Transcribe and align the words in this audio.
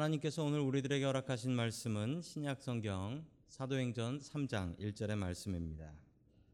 하나님께서 0.00 0.42
오늘 0.42 0.60
우리들에게 0.60 1.04
허락하신 1.04 1.52
말씀은 1.52 2.22
신약 2.22 2.62
성경 2.62 3.22
사도행전 3.48 4.20
3장 4.20 4.78
1절의 4.78 5.14
말씀입니다. 5.14 5.92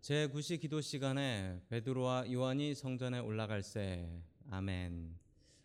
제 0.01 0.27
9시 0.27 0.61
기도 0.61 0.81
시간에 0.81 1.61
베드로와 1.69 2.33
요한이 2.33 2.75
성전에 2.75 3.21
올라갈 3.21 3.63
새 3.63 4.11
아멘. 4.51 5.17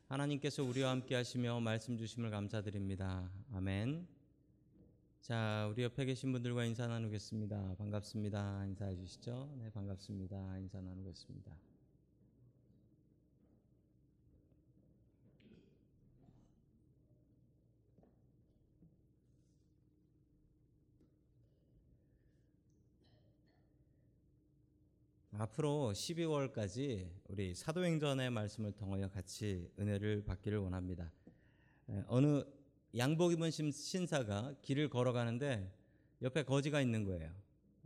하나님께서 0.05 0.63
우리와 0.63 0.91
함께 0.91 1.15
하시며 1.15 1.59
말씀 1.59 1.97
주심을 1.97 2.29
감사드립니다. 2.29 3.31
아멘. 3.51 4.07
자, 5.21 5.67
우리 5.71 5.81
옆에 5.81 6.05
계신 6.05 6.31
분들과 6.33 6.65
인사 6.65 6.85
나누겠습니다. 6.85 7.77
반갑습니다. 7.79 8.63
인사해 8.67 8.95
주시죠. 8.95 9.55
네, 9.57 9.71
반갑습니다. 9.71 10.59
인사 10.59 10.79
나누겠습니다. 10.81 11.70
앞으로 25.45 25.91
12월까지 25.95 27.09
우리 27.27 27.55
사도행전의 27.55 28.29
말씀을 28.29 28.73
통하여 28.73 29.09
같이 29.09 29.71
은혜를 29.79 30.23
받기를 30.23 30.59
원합니다. 30.59 31.11
에, 31.89 32.03
어느 32.05 32.43
양복 32.95 33.31
입은 33.33 33.49
신- 33.49 33.71
신사가 33.71 34.53
길을 34.61 34.89
걸어가는데 34.89 35.73
옆에 36.21 36.43
거지가 36.43 36.79
있는 36.79 37.05
거예요. 37.05 37.33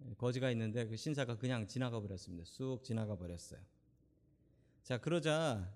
에, 0.05 0.13
거지가 0.17 0.51
있는데 0.51 0.85
그 0.85 0.97
신사가 0.97 1.37
그냥 1.37 1.65
지나가 1.65 2.01
버렸습니다. 2.01 2.43
쑥 2.45 2.83
지나가 2.83 3.15
버렸어요. 3.15 3.61
자, 4.83 4.97
그러자 4.97 5.73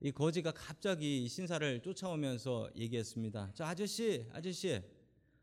이 0.00 0.10
거지가 0.10 0.50
갑자기 0.50 1.22
이 1.24 1.28
신사를 1.28 1.80
쫓아오면서 1.80 2.70
얘기했습니다. 2.74 3.52
저 3.54 3.64
아저씨, 3.64 4.26
아저씨, 4.32 4.82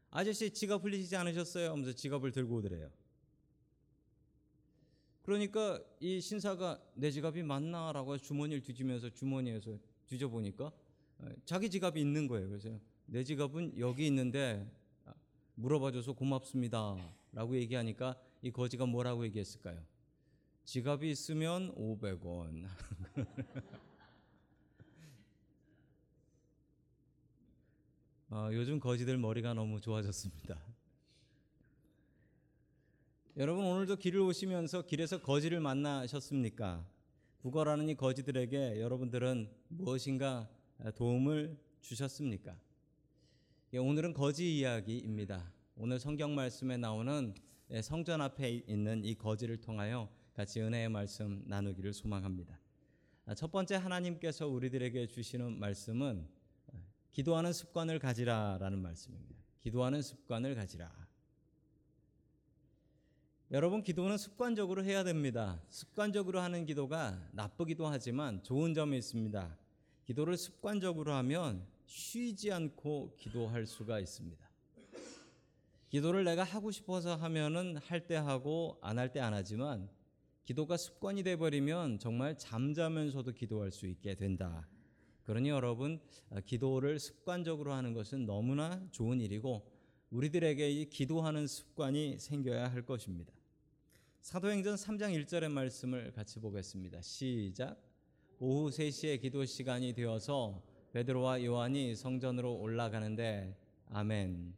아저씨 0.10 0.52
지갑 0.52 0.84
흘리시지 0.84 1.16
않으셨어요? 1.16 1.70
하면서 1.72 1.94
지갑을 1.94 2.34
들고 2.34 2.58
오더래요. 2.58 2.92
그러니까 5.24 5.80
이 6.00 6.20
신사가 6.20 6.82
내 6.96 7.12
지갑이 7.12 7.44
맞나라고 7.44 8.18
주머니를 8.18 8.62
뒤지면서 8.64 9.10
주머니에서 9.12 9.78
뒤져보니까 10.08 10.72
어, 11.20 11.30
자기 11.46 11.70
지갑이 11.70 12.00
있는 12.00 12.28
거예요. 12.28 12.48
그래서 12.50 12.70
내 13.06 13.24
지갑은 13.24 13.78
여기 13.78 14.08
있는데 14.08 14.68
아, 15.06 15.14
물어봐줘서 15.56 16.14
고맙습니다 16.14 16.98
라고 17.34 17.56
얘기하니까 17.56 18.16
이 18.42 18.52
거지가 18.52 18.86
뭐라고 18.86 19.24
얘기했을까요? 19.26 19.80
지갑이 20.66 21.10
있으면 21.12 21.74
500원. 21.76 22.66
어, 28.30 28.50
요즘 28.54 28.80
거지들 28.80 29.18
머리가 29.18 29.54
너무 29.54 29.80
좋아졌습니다. 29.80 30.60
여러분 33.42 33.66
오늘도 33.66 33.96
길을 33.96 34.20
오시면서 34.20 34.84
길에서 34.84 35.20
거지를 35.20 35.62
만나셨습니까? 35.62 36.86
구걸하는 37.40 37.90
이 37.90 37.96
거지들에게 37.96 38.80
여러분들은 38.80 39.50
무엇인가 39.68 40.48
도움을 40.94 41.58
주셨습니까? 41.82 42.56
예, 43.74 43.80
오늘은 43.80 44.14
거지 44.14 44.60
이야기입니다. 44.60 45.52
오늘 45.76 46.00
성경 46.00 46.36
말씀에 46.36 46.78
나오는 46.78 47.34
예, 47.72 47.82
성전 47.82 48.22
앞에 48.22 48.62
있는 48.68 49.04
이 49.04 49.16
거지를 49.16 49.58
통하여 49.58 50.08
같이 50.36 50.62
은혜의 50.62 50.90
말씀 50.90 51.42
나누기를 51.48 51.94
소망합니다. 51.94 52.60
아, 53.26 53.34
첫 53.34 53.52
번째 53.52 53.74
하나님께서 53.74 54.48
우리들에게 54.48 55.08
주시는 55.08 55.58
말씀은 55.58 56.28
어, 56.68 56.84
기도하는 57.12 57.54
습관을 57.54 57.98
가지라라는 57.98 58.80
말씀입니다. 58.80 59.42
기도하는 59.62 60.04
습관을 60.04 60.54
가지라. 60.54 61.11
여러분 63.52 63.84
기도는 63.84 64.18
습관적으로 64.18 64.82
해야 64.86 65.04
됩니다. 65.04 65.62
습관적으로 65.70 66.40
하는 66.40 66.66
기도가 66.66 67.22
나쁘기도 67.34 67.86
하지만 67.86 68.42
좋은 68.44 68.74
점이 68.74 68.98
있습니다. 68.98 69.58
기도를 70.06 70.38
습관적으로 70.38 71.14
하면 71.16 71.68
쉬지 71.86 72.50
않고 72.54 73.16
기도할 73.18 73.66
수가 73.66 74.00
있습니다. 74.00 74.50
기도를 75.90 76.24
내가 76.24 76.46
하고 76.46 76.72
싶어서 76.72 77.18
하면은 77.18 77.76
할 77.76 78.08
때 78.08 78.16
하고 78.16 78.80
안 78.82 78.98
할 78.98 79.12
때 79.12 79.20
안 79.20 79.34
하지만 79.34 79.90
기도가 80.46 80.78
습관이 80.78 81.24
돼 81.24 81.36
버리면 81.36 82.00
정말 82.00 82.38
잠자면서도 82.38 83.34
기도할 83.34 83.72
수 83.72 83.86
있게 83.86 84.16
된다. 84.16 84.66
그러니 85.24 85.50
여러분 85.50 86.00
기도를 86.46 87.00
습관적으로 87.00 87.74
하는 87.74 87.94
것은 87.94 88.26
너무나 88.26 88.82
좋은 88.92 89.20
일이고 89.20 89.70
우리들에게 90.10 90.70
이 90.72 90.90
기도하는 90.90 91.48
습관이 91.48 92.18
생겨야 92.18 92.72
할 92.72 92.86
것입니다. 92.86 93.34
사도행전 94.22 94.76
3장 94.76 95.20
1절의 95.26 95.50
말씀을 95.50 96.12
같이 96.12 96.40
보겠습니다. 96.40 97.02
시작. 97.02 97.82
오후 98.40 98.70
3시에 98.70 99.20
기도 99.20 99.44
시간이 99.44 99.94
되어서 99.94 100.62
베드로와 100.94 101.44
요한이 101.44 101.96
성전으로 101.96 102.54
올라가는데 102.54 103.58
아멘. 103.90 104.54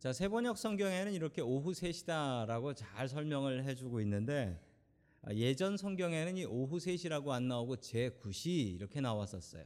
자, 0.00 0.12
세번역 0.12 0.58
성경에는 0.58 1.12
이렇게 1.12 1.40
오후 1.40 1.70
3시다라고 1.70 2.74
잘 2.74 3.08
설명을 3.08 3.62
해 3.62 3.76
주고 3.76 4.00
있는데 4.00 4.60
아, 5.22 5.32
예전 5.34 5.76
성경에는 5.76 6.36
이 6.36 6.44
오후 6.44 6.78
3시라고 6.78 7.28
안 7.28 7.46
나오고 7.46 7.76
제9시 7.76 8.74
이렇게 8.74 9.00
나왔었어요. 9.00 9.64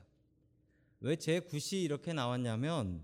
왜 1.00 1.16
제9시 1.16 1.82
이렇게 1.82 2.12
나왔냐면 2.12 3.02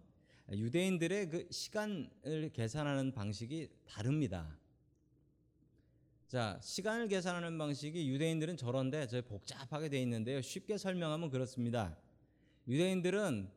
유대인들의 0.50 1.30
그 1.30 1.48
시간을 1.50 2.50
계산하는 2.52 3.12
방식이 3.12 3.70
다릅니다. 3.86 4.58
자, 6.32 6.58
시간을 6.62 7.08
계산하는 7.08 7.58
방식이 7.58 8.08
유대인들은 8.08 8.56
저런데 8.56 9.06
저 9.06 9.20
복잡하게 9.20 9.90
돼 9.90 10.00
있는데요. 10.00 10.40
쉽게 10.40 10.78
설명하면 10.78 11.28
그렇습니다. 11.28 11.94
유대인들은 12.66 13.50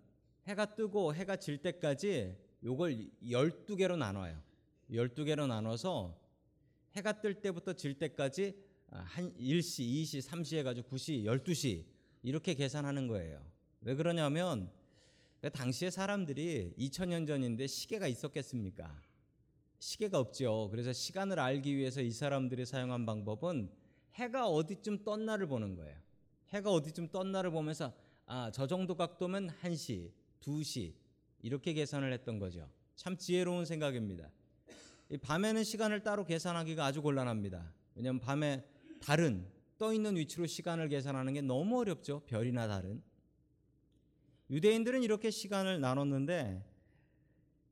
해가 0.46 0.76
뜨고 0.76 1.16
해가 1.16 1.38
질 1.38 1.60
때까지 1.60 2.36
요걸 2.66 3.12
12개로 3.24 3.98
나눠요. 3.98 4.44
12개로 4.92 5.48
나눠서 5.48 6.20
해가 6.98 7.22
뜰 7.22 7.36
때부터 7.36 7.72
질 7.72 7.98
때까지 7.98 8.62
한 8.92 9.34
1시, 9.38 9.80
2시, 10.04 10.30
3시 10.30 10.58
해 10.58 10.64
가지고 10.64 10.98
9시, 10.98 11.24
12시 11.24 11.86
이렇게 12.24 12.56
계산하는 12.56 13.08
거예요. 13.08 13.42
왜 13.84 13.96
그러냐면 13.96 14.70
그 15.40 15.50
당시에 15.50 15.90
사람들이 15.90 16.74
2000년 16.78 17.26
전인데 17.26 17.68
시계가 17.68 18.10
있었겠습니까? 18.10 19.02
시계가 19.86 20.18
없죠. 20.18 20.70
그래서 20.72 20.92
시간을 20.92 21.40
알기 21.40 21.76
위해서 21.76 22.02
이 22.02 22.10
사람들이 22.10 22.66
사용한 22.66 23.06
방법은 23.06 23.70
해가 24.16 24.48
어디쯤 24.48 25.04
떴나를 25.04 25.46
보는 25.46 25.76
거예요. 25.76 25.96
해가 26.50 26.72
어디쯤 26.72 27.10
떴나를 27.10 27.52
보면서 27.52 27.94
아, 28.26 28.50
저 28.52 28.66
정도 28.66 28.96
각도면 28.96 29.50
1시, 29.62 30.12
2시 30.42 30.94
이렇게 31.44 31.74
계산을 31.74 32.12
했던 32.14 32.40
거죠. 32.40 32.68
참 32.96 33.16
지혜로운 33.16 33.66
생각입니다. 33.66 34.32
이 35.10 35.18
밤에는 35.18 35.64
시간을 35.64 36.02
따로 36.02 36.26
계산하기가 36.26 36.84
아주 36.84 37.04
곤란합니다. 37.04 37.72
왜냐하면 37.94 38.20
밤에 38.20 38.66
달은 39.02 39.46
떠 39.78 39.94
있는 39.94 40.16
위치로 40.16 40.48
시간을 40.48 40.90
계산하는 40.90 41.34
게 41.34 41.42
너무 41.42 41.80
어렵죠. 41.82 42.22
별이나 42.26 42.68
달은. 42.68 43.04
유대인들은 44.50 45.04
이렇게 45.04 45.30
시간을 45.30 45.80
나눴는데 45.80 46.75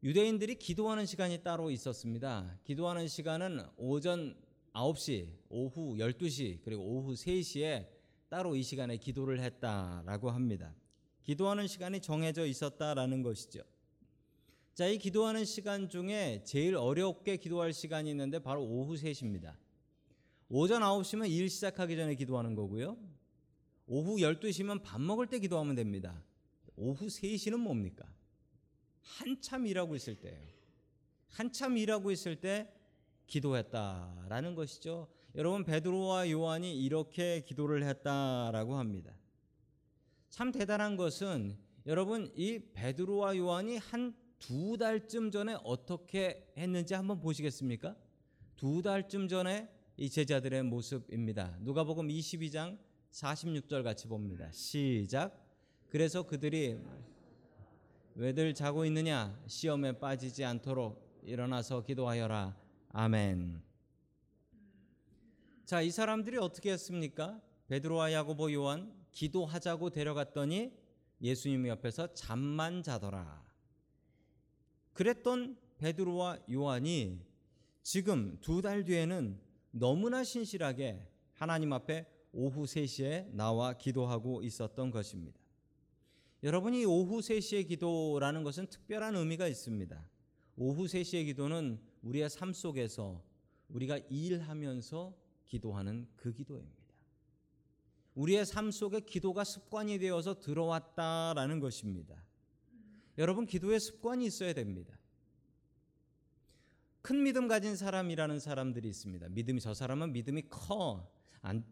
유대인들이 0.03 0.55
기도하는 0.55 1.05
시간이 1.05 1.43
따로 1.43 1.71
있었습니다. 1.71 2.59
기도하는 2.65 3.07
시간은 3.07 3.65
오전 3.77 4.35
9시, 4.73 5.29
오후 5.47 5.95
12시, 5.95 6.59
그리고 6.61 6.83
오후 6.83 7.13
3시에 7.13 7.87
따로 8.27 8.53
이 8.57 8.63
시간에 8.63 8.97
기도를 8.97 9.39
했다라고 9.39 10.29
합니다. 10.29 10.75
기도하는 11.23 11.67
시간이 11.67 12.01
정해져 12.01 12.45
있었다라는 12.45 13.23
것이죠. 13.23 13.61
자, 14.73 14.87
이 14.87 14.97
기도하는 14.97 15.45
시간 15.45 15.87
중에 15.87 16.43
제일 16.43 16.75
어렵게 16.75 17.37
기도할 17.37 17.71
시간이 17.71 18.09
있는데 18.09 18.39
바로 18.39 18.61
오후 18.61 18.95
3시입니다. 18.95 19.55
오전 20.49 20.81
9시면 20.81 21.29
일 21.29 21.49
시작하기 21.49 21.95
전에 21.95 22.15
기도하는 22.15 22.55
거고요. 22.55 22.97
오후 23.87 24.17
12시면 24.17 24.81
밥 24.83 24.99
먹을 24.99 25.27
때 25.27 25.39
기도하면 25.39 25.75
됩니다. 25.75 26.21
오후 26.75 27.05
3시는 27.05 27.55
뭡니까? 27.55 28.12
한참 29.03 29.67
일하고 29.67 29.95
있을 29.95 30.15
때예요. 30.15 30.53
한참 31.29 31.77
일하고 31.77 32.11
있을 32.11 32.35
때 32.37 32.73
기도했다라는 33.27 34.55
것이죠. 34.55 35.07
여러분 35.35 35.63
베드로와 35.63 36.29
요한이 36.31 36.83
이렇게 36.83 37.41
기도를 37.41 37.83
했다라고 37.83 38.75
합니다. 38.75 39.13
참 40.29 40.51
대단한 40.51 40.97
것은 40.97 41.57
여러분 41.85 42.31
이 42.35 42.59
베드로와 42.73 43.37
요한이 43.37 43.77
한 43.77 44.23
두 44.43 44.77
달쯤 44.77 45.31
전에 45.31 45.55
어떻게 45.63 46.51
했는지 46.57 46.93
한번 46.93 47.21
보시겠습니까? 47.21 47.95
두 48.57 48.81
달쯤 48.81 49.29
전에 49.29 49.69
이 49.95 50.09
제자들의 50.09 50.63
모습입니다. 50.63 51.55
누가복음 51.61 52.09
22장 52.09 52.77
46절 53.11 53.83
같이 53.83 54.05
봅니다. 54.09 54.51
시작. 54.51 55.41
그래서 55.87 56.23
그들이 56.23 56.77
왜들 58.15 58.53
자고 58.53 58.85
있느냐 58.85 59.41
시험에 59.47 59.99
빠지지 59.99 60.43
않도록 60.45 61.19
일어나서 61.23 61.83
기도하여라 61.83 62.55
아멘. 62.89 63.61
자, 65.65 65.81
이 65.81 65.89
사람들이 65.89 66.37
어떻게 66.37 66.71
했습니까? 66.73 67.41
베드로와 67.67 68.13
야고보 68.13 68.53
요한 68.53 68.93
기도하자고 69.11 69.89
데려갔더니 69.89 70.71
예수님 71.21 71.67
옆에서 71.67 72.13
잠만 72.13 72.83
자더라. 72.83 73.43
그랬던 74.93 75.57
베드로와 75.79 76.39
요한이 76.51 77.19
지금 77.81 78.37
두 78.41 78.61
달 78.61 78.83
뒤에는 78.83 79.39
너무나 79.71 80.23
신실하게 80.23 81.07
하나님 81.33 81.73
앞에 81.73 82.05
오후 82.31 82.65
3시에 82.65 83.33
나와 83.33 83.73
기도하고 83.73 84.43
있었던 84.43 84.91
것입니다. 84.91 85.42
여러분이 86.43 86.83
오후 86.83 87.19
3시의 87.19 87.69
기도라는 87.69 88.43
것은 88.43 88.67
특별한 88.67 89.15
의미가 89.15 89.47
있습니다. 89.47 90.05
오후 90.57 90.85
3시의 90.85 91.25
기도는 91.25 91.79
우리의 92.01 92.29
삶 92.29 92.51
속에서 92.51 93.23
우리가 93.69 93.97
일하면서 94.09 95.15
기도하는 95.45 96.05
그 96.17 96.33
기도입니다. 96.33 96.83
우리의 98.15 98.45
삶 98.45 98.71
속에 98.71 98.99
기도가 98.99 99.45
습관이 99.45 99.99
되어서 99.99 100.39
들어왔다라는 100.39 101.61
것입니다. 101.61 102.21
여러분 103.17 103.45
기도에 103.45 103.79
습관이 103.79 104.25
있어야 104.25 104.53
됩니다. 104.53 104.97
큰 107.01 107.23
믿음 107.23 107.47
가진 107.47 107.77
사람이라는 107.77 108.39
사람들이 108.39 108.89
있습니다. 108.89 109.29
믿음이 109.29 109.61
저 109.61 109.73
사람은 109.73 110.11
믿음이 110.11 110.43
커. 110.49 111.09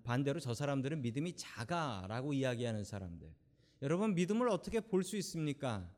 반대로 0.03 0.39
저 0.39 0.53
사람들은 0.53 1.01
믿음이 1.01 1.35
작아라고 1.35 2.33
이야기하는 2.33 2.83
사람들. 2.83 3.33
여러분 3.81 4.13
믿음을 4.13 4.47
어떻게 4.47 4.79
볼 4.79 5.03
수 5.03 5.17
있습니까? 5.17 5.89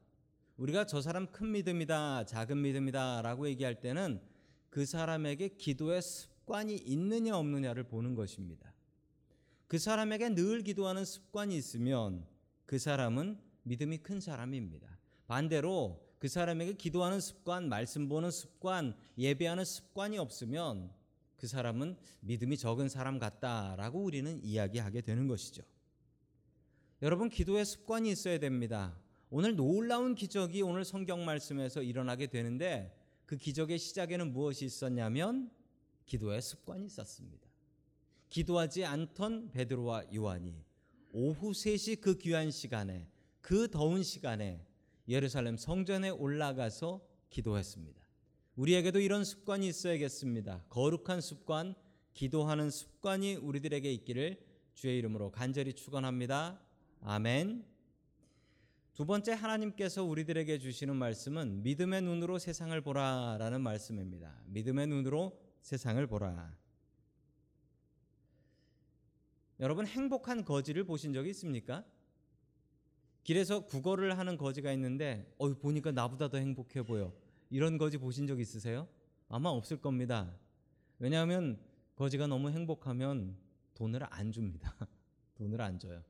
우리가 0.56 0.86
저 0.86 1.02
사람 1.02 1.28
큰 1.28 1.52
믿음이다, 1.52 2.26
작은 2.26 2.62
믿음이다라고 2.62 3.50
얘기할 3.50 3.82
때는 3.82 4.22
그 4.70 4.86
사람에게 4.86 5.50
기도의 5.50 6.02
습관이 6.02 6.76
있느냐 6.78 7.38
없느냐를 7.38 7.84
보는 7.84 8.16
것입니다. 8.16 8.74
그 9.68 9.78
사람에게 9.78 10.30
늘 10.30 10.64
기도하는 10.64 11.04
습관이 11.04 11.58
있으면 11.58 12.26
그 12.66 12.80
사람은 12.80 13.38
믿음이 13.64 13.98
큰 13.98 14.22
사람입니다. 14.22 14.88
반대로 15.28 16.02
그 16.20 16.30
사람에게 16.30 16.74
기도하는 16.74 17.20
습관, 17.20 17.68
말씀 17.68 18.08
보는 18.08 18.32
습관, 18.32 18.96
예배하는 19.18 19.66
습관이 19.66 20.18
없으면 20.20 20.90
그 21.36 21.48
사람은 21.48 21.98
믿음이 22.22 22.58
적은 22.58 22.88
사람 22.88 23.20
같다라고 23.20 24.02
우리는 24.02 24.42
이야기하게 24.42 25.02
되는 25.02 25.28
것이죠. 25.28 25.64
여러분 27.04 27.30
기도의 27.30 27.66
습관이 27.66 28.10
있어야 28.10 28.40
됩니다. 28.40 28.98
오늘 29.30 29.58
놀라운 29.58 30.16
기적이 30.16 30.62
오늘 30.62 30.86
성경 30.86 31.26
말씀에서 31.26 31.84
일어나게 31.84 32.28
되는데 32.28 32.98
그 33.26 33.36
기적의 33.36 33.78
시작에는 33.78 34.32
무엇이 34.32 34.64
있었냐면 34.64 35.52
기도의 36.06 36.42
습관이 36.42 36.86
있었습니다. 36.86 37.46
기도하지 38.30 38.86
않던 38.86 39.52
베드로와 39.52 40.16
요한이 40.16 40.56
오후 41.12 41.52
3시 41.52 42.00
그 42.00 42.18
귀한 42.20 42.52
시간에 42.52 43.06
그 43.42 43.70
더운 43.70 44.02
시간에 44.02 44.66
예루살렘 45.10 45.58
성전에 45.58 46.10
올라가서 46.10 47.06
기도했습니다. 47.30 48.02
우리에게도 48.56 49.02
이런 49.02 49.26
습관이 49.26 49.68
있어야겠습니다. 49.68 50.64
거룩한 50.70 51.20
습관, 51.20 51.76
기도하는 52.14 52.70
습관이 52.70 53.36
우리들에게 53.36 53.92
있기를 53.92 54.38
주의 54.74 54.98
이름으로 55.00 55.32
간절히 55.32 55.74
축원합니다. 55.74 56.63
아멘. 57.06 57.66
두 58.94 59.06
번째 59.06 59.34
하나님께서 59.34 60.06
우리들에게 60.06 60.58
주시는 60.60 60.96
말씀은 60.96 61.62
믿음의 61.62 62.02
눈으로 62.02 62.40
세상을 62.40 62.80
보라라는 62.80 63.60
말씀입니다. 63.60 64.42
믿음의 64.46 64.88
눈으로 64.88 65.38
세상을 65.62 66.06
보라. 66.08 66.56
여러분 69.60 69.86
행복한 69.86 70.46
거지를 70.46 70.86
보신 70.86 71.12
적이 71.12 71.32
있습니까? 71.32 71.84
길에서 73.24 73.66
구걸을 73.66 74.18
하는 74.18 74.38
거지가 74.38 74.72
있는데 74.74 75.30
어 75.38 75.54
보니까 75.54 75.92
나보다 75.92 76.30
더 76.30 76.38
행복해 76.38 76.84
보여. 76.84 77.14
이런 77.50 77.78
거지 77.78 77.98
보신 77.98 78.28
적 78.28 78.40
있으세요? 78.40 78.88
아마 79.28 79.50
없을 79.50 79.82
겁니다. 79.82 80.34
왜냐하면 81.00 81.60
거지가 81.96 82.28
너무 82.28 82.50
행복하면 82.50 83.36
돈을 83.74 84.02
안 84.10 84.32
줍니다. 84.32 84.74
돈을 85.36 85.60
안 85.60 85.80
줘요. 85.80 86.02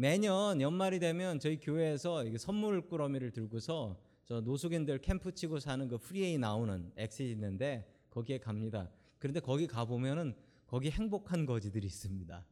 매년 0.00 0.62
연말이 0.62 0.98
되면 0.98 1.38
저희 1.38 1.60
교회에서 1.60 2.24
선물 2.38 2.88
꾸러미를 2.88 3.32
들고서 3.32 4.00
저 4.24 4.40
노숙인들 4.40 5.02
캠프 5.02 5.30
치고 5.30 5.58
사는 5.60 5.86
그 5.88 5.98
freeway 5.98 6.38
나오는 6.38 6.90
엑시 6.96 7.30
있는데 7.32 7.86
거기에 8.08 8.38
갑니다. 8.38 8.90
그런데 9.18 9.40
거기 9.40 9.66
가 9.66 9.84
보면은 9.84 10.34
거기 10.66 10.90
행복한 10.90 11.44
거지들이 11.44 11.86
있습니다. 11.86 12.46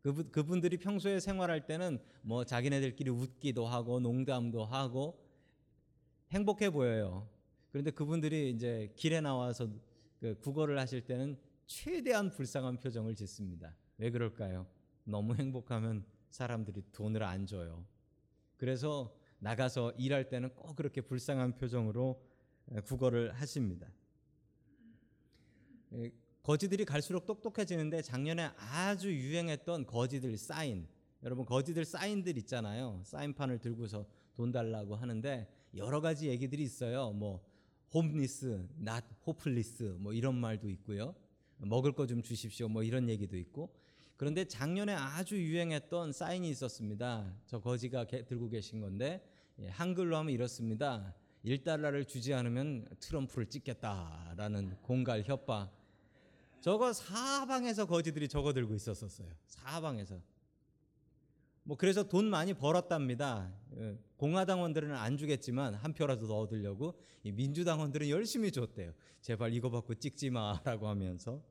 그분, 0.00 0.32
그분들이 0.32 0.76
평소에 0.78 1.20
생활할 1.20 1.64
때는 1.64 2.00
뭐 2.22 2.44
자기네들끼리 2.44 3.08
웃기도 3.08 3.66
하고 3.66 4.00
농담도 4.00 4.64
하고 4.64 5.24
행복해 6.32 6.70
보여요. 6.70 7.28
그런데 7.70 7.92
그분들이 7.92 8.50
이제 8.50 8.92
길에 8.96 9.20
나와서 9.20 9.68
그 10.18 10.36
구걸을 10.40 10.76
하실 10.76 11.02
때는 11.02 11.38
최대한 11.66 12.30
불쌍한 12.30 12.78
표정을 12.78 13.14
짓습니다. 13.14 13.76
왜 13.96 14.10
그럴까요? 14.10 14.66
너무 15.04 15.36
행복하면 15.36 16.04
사람들이 16.34 16.82
돈을 16.90 17.22
안 17.22 17.46
줘요. 17.46 17.86
그래서 18.56 19.14
나가서 19.38 19.92
일할 19.92 20.28
때는 20.28 20.52
꼭 20.56 20.74
그렇게 20.74 21.00
불쌍한 21.00 21.56
표정으로 21.58 22.20
구걸을 22.86 23.32
하십니다. 23.34 23.86
거지들이 26.42 26.84
갈수록 26.86 27.24
똑똑해지는데 27.26 28.02
작년에 28.02 28.50
아주 28.56 29.14
유행했던 29.14 29.86
거지들 29.86 30.36
사인. 30.36 30.88
여러분 31.22 31.44
거지들 31.44 31.84
사인들 31.84 32.36
있잖아요. 32.38 33.00
사인판을 33.04 33.60
들고서 33.60 34.04
돈 34.34 34.50
달라고 34.50 34.96
하는데 34.96 35.48
여러 35.76 36.00
가지 36.00 36.28
얘기들이 36.28 36.64
있어요. 36.64 37.12
뭐 37.12 37.46
홈리스, 37.94 38.66
not 38.80 39.06
hopeless 39.24 39.84
뭐 40.00 40.12
이런 40.12 40.34
말도 40.34 40.68
있고요. 40.68 41.14
먹을 41.58 41.92
거 41.92 42.06
좀 42.06 42.22
주십시오. 42.22 42.68
뭐 42.68 42.82
이런 42.82 43.08
얘기도 43.08 43.36
있고. 43.36 43.83
그런데 44.16 44.44
작년에 44.44 44.94
아주 44.94 45.36
유행했던 45.36 46.12
사인이 46.12 46.48
있었습니다. 46.50 47.34
저 47.46 47.60
거지가 47.60 48.06
들고 48.06 48.48
계신 48.48 48.80
건데 48.80 49.26
예, 49.58 49.68
한글로 49.68 50.16
하면 50.18 50.32
이렇습니다. 50.32 51.14
1달러를 51.44 52.06
주지 52.06 52.32
않으면 52.32 52.88
트럼프를 53.00 53.46
찍겠다라는 53.46 54.76
공갈 54.82 55.22
협박. 55.22 55.70
저거 56.60 56.92
사방에서 56.92 57.86
거지들이 57.86 58.28
저거 58.28 58.52
들고 58.52 58.74
있었었어요. 58.74 59.28
사방에서. 59.46 60.20
뭐 61.64 61.76
그래서 61.76 62.04
돈 62.04 62.26
많이 62.26 62.54
벌었답니다. 62.54 63.52
예, 63.76 63.98
공화당원들은 64.16 64.94
안 64.94 65.16
주겠지만 65.16 65.74
한 65.74 65.92
표라도 65.92 66.28
더 66.28 66.38
얻으려고 66.38 66.98
민주당원들은 67.24 68.08
열심히 68.08 68.52
줬대요. 68.52 68.92
제발 69.20 69.52
이거 69.52 69.70
받고 69.70 69.94
찍지 69.96 70.30
마라고 70.30 70.88
하면서. 70.88 71.42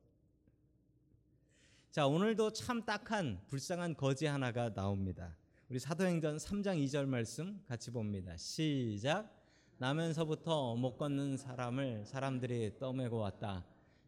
자, 1.93 2.07
오늘도 2.07 2.53
참 2.53 2.83
딱한 2.83 3.39
불쌍한 3.49 3.93
거지 3.97 4.25
하나가 4.25 4.73
나옵니다. 4.73 5.37
우리 5.69 5.77
사도행전 5.77 6.37
3장 6.37 6.83
2절 6.83 7.05
말씀 7.05 7.61
같이 7.67 7.91
봅니다. 7.91 8.35
시작. 8.35 9.31
나면서부터 9.77 10.75
못 10.75 10.97
걷는 10.97 11.37
사람을 11.37 12.07
사람들이 12.07 12.79
떠매고 12.79 13.17
왔다. 13.17 13.63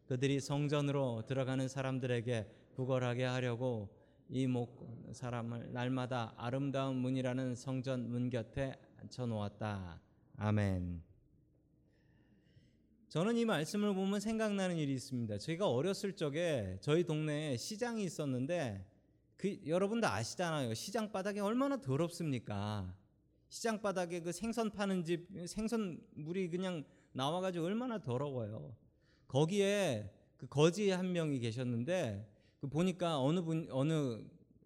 그들이 0.08 0.40
성전으로 0.40 1.26
들어가는 1.28 1.68
사람들에게 1.68 2.72
구걸하게 2.74 3.22
하려고 3.22 3.88
이 4.30 4.48
목 4.48 4.84
사람을 5.12 5.72
날마다 5.72 6.34
아름다운 6.36 6.96
문이라는 6.96 7.54
성전 7.54 8.10
문 8.10 8.30
곁에 8.30 8.74
앉혀 9.00 9.26
놓았다. 9.26 10.00
아멘. 10.38 11.05
저는 13.16 13.38
이 13.38 13.46
말씀을 13.46 13.94
보면 13.94 14.20
생각나는 14.20 14.76
일이 14.76 14.92
있습니다. 14.92 15.38
저희가 15.38 15.70
어렸을 15.70 16.12
적에 16.12 16.76
저희 16.82 17.02
동네에 17.02 17.56
시장이 17.56 18.04
있었는데 18.04 18.86
그 19.38 19.58
여러분도 19.66 20.06
아시잖아요. 20.06 20.74
시장 20.74 21.10
바닥이 21.10 21.40
얼마나 21.40 21.80
더럽습니까? 21.80 22.94
시장 23.48 23.80
바닥에 23.80 24.20
그 24.20 24.32
생선 24.32 24.70
파는 24.70 25.02
집 25.02 25.28
생선 25.46 25.98
물이 26.10 26.50
그냥 26.50 26.84
나와 27.12 27.40
가지고 27.40 27.64
얼마나 27.64 27.98
더러워요. 27.98 28.76
거기에 29.28 30.12
그 30.36 30.46
거지 30.46 30.90
한 30.90 31.10
명이 31.10 31.38
계셨는데 31.38 32.30
그 32.60 32.68
보니까 32.68 33.18
어느 33.18 33.40
분 33.40 33.66
어느 33.70 34.24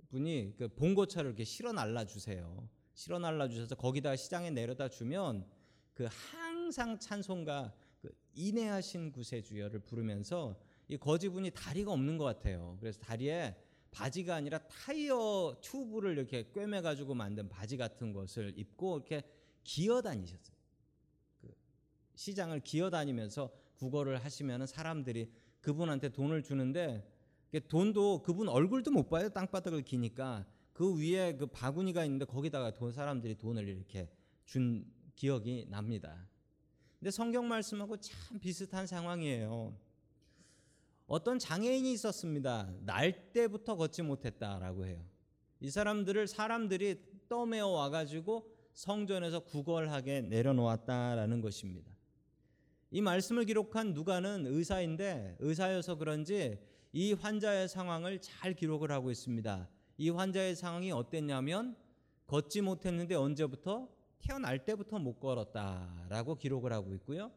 분이 0.08 0.54
그 0.56 0.66
봉고차를 0.74 1.28
이렇게 1.30 1.44
실어 1.44 1.70
날라 1.70 2.04
주세요. 2.04 2.68
실어 2.94 3.20
날라 3.20 3.46
주셔서 3.46 3.76
거기다 3.76 4.16
시장에 4.16 4.50
내려다 4.50 4.88
주면 4.88 5.46
그 5.94 6.08
항상 6.10 6.98
찬송가 6.98 7.72
그 7.72 7.89
인내하신 8.34 9.12
구세주여를 9.12 9.80
부르면서 9.80 10.58
이 10.88 10.96
거지분이 10.96 11.50
다리가 11.52 11.92
없는 11.92 12.18
것 12.18 12.24
같아요. 12.24 12.76
그래서 12.80 12.98
다리에 13.00 13.56
바지가 13.90 14.34
아니라 14.36 14.58
타이어 14.68 15.56
튜브를 15.60 16.16
이렇게 16.16 16.50
꿰매 16.52 16.80
가지고 16.80 17.14
만든 17.14 17.48
바지 17.48 17.76
같은 17.76 18.12
것을 18.12 18.52
입고 18.56 18.98
이렇게 18.98 19.22
기어 19.64 20.00
다니셨어요. 20.00 20.56
그 21.40 21.48
시장을 22.14 22.60
기어 22.60 22.90
다니면서 22.90 23.50
구걸을 23.76 24.24
하시면 24.24 24.66
사람들이 24.66 25.30
그분한테 25.60 26.10
돈을 26.10 26.42
주는데 26.42 27.06
돈도 27.68 28.22
그분 28.22 28.48
얼굴도 28.48 28.90
못 28.90 29.08
봐요. 29.08 29.28
땅바닥을 29.28 29.82
기니까 29.82 30.46
그 30.72 30.96
위에 30.98 31.36
그 31.36 31.46
바구니가 31.46 32.04
있는데 32.04 32.24
거기다가 32.24 32.72
돈 32.72 32.92
사람들이 32.92 33.36
돈을 33.36 33.68
이렇게 33.68 34.08
준 34.44 34.86
기억이 35.16 35.66
납니다. 35.68 36.26
근데 37.00 37.10
성경 37.10 37.48
말씀하고 37.48 37.96
참 37.96 38.38
비슷한 38.38 38.86
상황이에요. 38.86 39.74
어떤 41.06 41.38
장애인이 41.38 41.90
있었습니다. 41.94 42.70
날 42.84 43.32
때부터 43.32 43.74
걷지 43.74 44.02
못했다라고 44.02 44.84
해요. 44.84 45.02
이 45.60 45.70
사람들을 45.70 46.26
사람들이 46.28 47.02
떠매어 47.28 47.68
와가지고 47.68 48.54
성전에서 48.74 49.40
구걸하게 49.40 50.20
내려놓았다라는 50.22 51.40
것입니다. 51.40 51.90
이 52.90 53.00
말씀을 53.00 53.46
기록한 53.46 53.94
누가는 53.94 54.46
의사인데 54.46 55.36
의사여서 55.38 55.94
그런지 55.96 56.58
이 56.92 57.14
환자의 57.14 57.68
상황을 57.68 58.20
잘 58.20 58.52
기록을 58.52 58.92
하고 58.92 59.10
있습니다. 59.10 59.68
이 59.96 60.10
환자의 60.10 60.54
상황이 60.54 60.92
어땠냐면 60.92 61.76
걷지 62.26 62.60
못했는데 62.60 63.14
언제부터 63.14 63.88
태어날 64.20 64.64
때부터 64.64 64.98
못 64.98 65.18
걸었다라고 65.18 66.36
기록을 66.36 66.72
하고 66.72 66.94
있고요. 66.94 67.32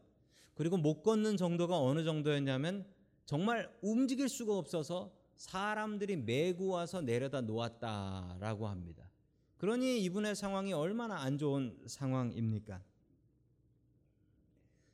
그리고 0.54 0.76
못 0.76 1.02
걷는 1.02 1.36
정도가 1.36 1.78
어느 1.78 2.04
정도였냐면 2.04 2.86
정말 3.26 3.74
움직일 3.82 4.28
수가 4.28 4.56
없어서 4.56 5.12
사람들이 5.36 6.16
메고 6.16 6.68
와서 6.68 7.00
내려다 7.00 7.40
놓았다라고 7.40 8.68
합니다. 8.68 9.10
그러니 9.56 10.02
이분의 10.02 10.36
상황이 10.36 10.72
얼마나 10.72 11.20
안 11.20 11.38
좋은 11.38 11.76
상황입니까? 11.86 12.82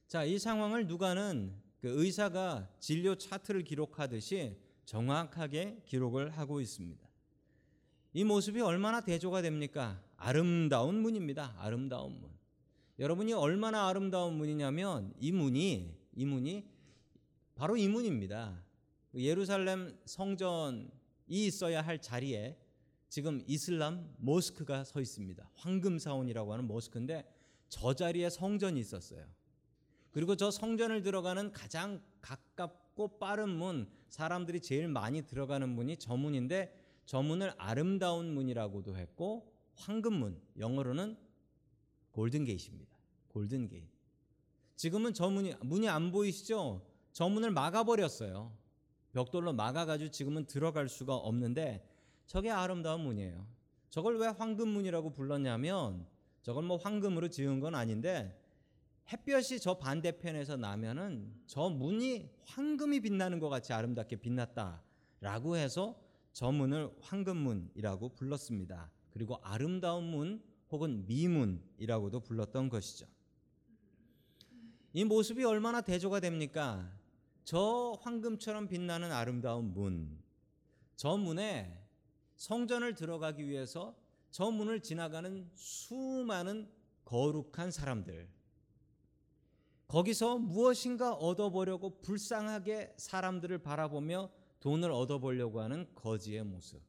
자, 0.06 0.24
이 0.24 0.38
상황을 0.38 0.86
누가는 0.86 1.54
그 1.80 1.88
의사가 2.02 2.68
진료 2.78 3.14
차트를 3.14 3.64
기록하듯이 3.64 4.58
정확하게 4.84 5.82
기록을 5.86 6.30
하고 6.30 6.60
있습니다. 6.60 7.08
이 8.12 8.24
모습이 8.24 8.60
얼마나 8.60 9.00
대조가 9.00 9.42
됩니까? 9.42 10.02
아름다운 10.20 11.00
문입니다. 11.00 11.54
아름다운 11.58 12.20
문. 12.20 12.30
여러분이 12.98 13.32
얼마나 13.32 13.88
아름다운 13.88 14.34
문이냐면 14.34 15.14
이 15.18 15.32
문이 15.32 15.96
이 16.14 16.24
문이 16.26 16.68
바로 17.54 17.76
이 17.76 17.88
문입니다. 17.88 18.62
예루살렘 19.14 19.98
성전이 20.04 20.90
있어야 21.30 21.80
할 21.80 22.00
자리에 22.02 22.58
지금 23.08 23.42
이슬람 23.46 24.14
모스크가 24.18 24.84
서 24.84 25.00
있습니다. 25.00 25.50
황금사원이라고 25.54 26.52
하는 26.52 26.66
모스크인데 26.66 27.24
저 27.70 27.94
자리에 27.94 28.28
성전이 28.28 28.78
있었어요. 28.78 29.24
그리고 30.10 30.36
저 30.36 30.50
성전을 30.50 31.02
들어가는 31.02 31.50
가장 31.52 32.02
가깝고 32.20 33.18
빠른 33.18 33.48
문, 33.48 33.88
사람들이 34.10 34.60
제일 34.60 34.86
많이 34.86 35.22
들어가는 35.22 35.66
문이 35.66 35.96
저 35.96 36.14
문인데 36.14 36.74
저 37.06 37.22
문을 37.22 37.54
아름다운 37.56 38.34
문이라고도 38.34 38.98
했고 38.98 39.49
황금문, 39.80 40.40
영어로는 40.58 41.16
golden 42.12 42.44
gate입니다. 42.44 42.96
Golden 43.28 43.68
gate. 43.68 43.88
지금은 44.76 45.14
저 45.14 45.28
문이 45.30 45.54
문이 45.62 45.88
안 45.88 46.10
보이시죠? 46.12 46.86
저 47.12 47.28
문을 47.28 47.50
막아 47.50 47.84
버렸어요. 47.84 48.52
벽돌로 49.12 49.52
막아 49.52 49.84
가지고 49.86 50.10
지금은 50.10 50.46
들어갈 50.46 50.88
수가 50.88 51.16
없는데 51.16 51.86
저게 52.26 52.50
아름다운 52.50 53.02
문이에요. 53.02 53.46
저걸 53.88 54.18
왜 54.18 54.28
황금문이라고 54.28 55.12
불렀냐면 55.12 56.06
저걸 56.42 56.62
뭐 56.62 56.76
황금으로 56.76 57.28
지은 57.28 57.60
건 57.60 57.74
아닌데 57.74 58.38
햇볕이 59.12 59.58
저 59.58 59.78
반대편에서 59.78 60.56
나면은 60.56 61.34
저 61.46 61.68
문이 61.68 62.30
황금이 62.44 63.00
빛나는 63.00 63.40
것 63.40 63.48
같이 63.48 63.72
아름답게 63.72 64.16
빛났다라고 64.16 65.56
해서 65.56 66.00
저 66.32 66.52
문을 66.52 66.90
황금문이라고 67.00 68.10
불렀습니다. 68.10 68.90
그리고 69.10 69.38
아름다운 69.42 70.04
문 70.04 70.42
혹은 70.70 71.04
미문이라고도 71.06 72.20
불렀던 72.20 72.68
것이죠. 72.68 73.06
이 74.92 75.04
모습이 75.04 75.44
얼마나 75.44 75.80
대조가 75.80 76.20
됩니까? 76.20 76.90
저 77.44 77.96
황금처럼 78.00 78.68
빛나는 78.68 79.12
아름다운 79.12 79.72
문, 79.72 80.18
저 80.96 81.16
문에 81.16 81.76
성전을 82.36 82.94
들어가기 82.94 83.46
위해서 83.46 83.96
저 84.30 84.50
문을 84.50 84.80
지나가는 84.80 85.48
수많은 85.54 86.70
거룩한 87.04 87.70
사람들, 87.70 88.28
거기서 89.88 90.38
무엇인가 90.38 91.14
얻어보려고 91.14 92.00
불쌍하게 92.00 92.94
사람들을 92.96 93.58
바라보며 93.58 94.30
돈을 94.60 94.92
얻어보려고 94.92 95.60
하는 95.60 95.92
거지의 95.96 96.44
모습. 96.44 96.80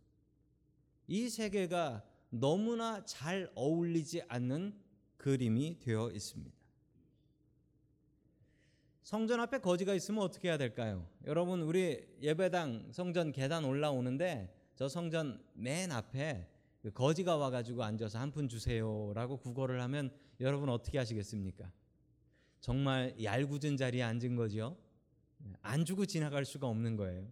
이 1.08 1.28
세계가 1.28 2.04
너무나 2.32 3.04
잘 3.06 3.52
어울리지 3.56 4.24
않는 4.28 4.74
그림이 5.18 5.80
되어 5.80 6.10
있습니다. 6.10 6.56
성전 9.04 9.40
앞에 9.42 9.60
거지가 9.60 9.94
있으면 9.94 10.24
어떻게 10.24 10.48
해야 10.48 10.58
될까요? 10.58 11.06
여러분 11.26 11.62
우리 11.62 12.08
예배당 12.22 12.92
성전 12.94 13.32
계단 13.32 13.66
올라오는데 13.66 14.56
저 14.76 14.88
성전 14.88 15.44
맨 15.54 15.92
앞에 15.92 16.48
그 16.82 16.92
거지가 16.92 17.36
와가지고 17.36 17.84
앉아서 17.84 18.20
한 18.20 18.32
푼 18.32 18.48
주세요라고 18.48 19.38
구걸을 19.38 19.82
하면 19.82 20.12
여러분 20.40 20.70
어떻게 20.70 20.98
하시겠습니까? 20.98 21.70
정말 22.62 23.14
얄궂은 23.22 23.76
자리에 23.78 24.02
앉은 24.02 24.36
거죠. 24.36 24.78
안 25.62 25.84
주고 25.84 26.06
지나갈 26.06 26.46
수가 26.46 26.68
없는 26.68 26.96
거예요. 26.96 27.28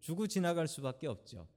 주고 0.00 0.26
지나갈 0.26 0.68
수밖에 0.68 1.06
없죠. 1.06 1.48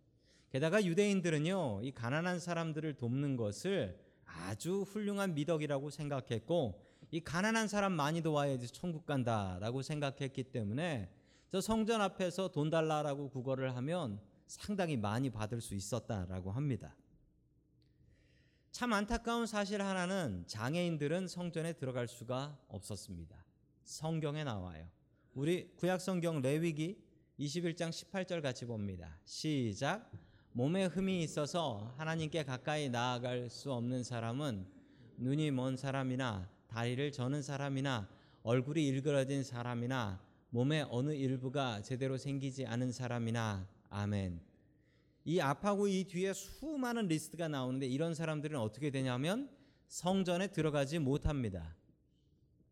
게다가 0.52 0.84
유대인들은요, 0.84 1.82
이 1.84 1.92
가난한 1.92 2.40
사람들을 2.40 2.96
돕는 2.96 3.36
것을 3.36 4.00
아주 4.26 4.82
훌륭한 4.82 5.34
미덕이라고 5.36 5.90
생각했고, 5.90 6.84
이 7.12 7.22
가난한 7.22 7.68
사람 7.68 7.94
많이 7.94 8.22
도와야지 8.22 8.68
천국 8.68 9.06
간다라고 9.06 9.82
생각했기 9.82 10.44
때문에 10.44 11.12
저 11.50 11.62
성전 11.62 12.02
앞에서 12.02 12.50
돈 12.50 12.70
달라라고 12.70 13.30
구걸을 13.30 13.76
하면 13.76 14.20
상당히 14.46 14.98
많이 14.98 15.30
받을 15.30 15.62
수 15.62 15.76
있었다라고 15.76 16.52
합니다. 16.52 16.96
참 18.72 18.94
안타까운 18.94 19.48
사실 19.48 19.82
하나는 19.82 20.44
장애인들은 20.48 21.28
성전에 21.28 21.74
들어갈 21.74 22.08
수가 22.08 22.58
없었습니다. 22.68 23.44
성경에 23.84 24.44
나와요. 24.44 24.88
우리 25.34 25.72
구약 25.76 26.02
성경 26.02 26.42
레위기 26.42 27.04
21장 27.40 27.90
18절 27.90 28.42
같이 28.42 28.66
봅니다. 28.66 29.18
시작. 29.26 30.12
몸에 30.60 30.88
흠이 30.88 31.24
있어서 31.24 31.94
하나님께 31.96 32.44
가까이 32.44 32.90
나아갈 32.90 33.50
수 33.50 33.72
없는 33.72 34.04
사람은 34.04 34.68
눈이 35.16 35.52
먼 35.52 35.78
사람이나 35.78 36.50
다리를 36.68 37.14
저는 37.14 37.42
사람이나 37.42 38.10
얼굴이 38.44 38.86
일그러진 38.86 39.42
사람이나 39.42 40.22
몸의 40.50 40.86
어느 40.90 41.14
일부가 41.14 41.82
제대로 41.82 42.18
생기지 42.18 42.66
않은 42.66 42.92
사람이나 42.92 43.70
아멘. 43.90 44.42
이 45.24 45.40
앞하고 45.40 45.88
이 45.88 46.04
뒤에 46.04 46.34
수많은 46.34 47.08
리스트가 47.08 47.48
나오는데 47.48 47.88
이런 47.88 48.14
사람들은 48.14 48.60
어떻게 48.60 48.90
되냐면 48.90 49.50
성전에 49.88 50.48
들어가지 50.48 51.00
못합니다. 51.00 51.74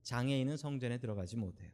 장애인은 0.04 0.58
성전에 0.58 0.98
들어가지 0.98 1.38
못해요. 1.38 1.72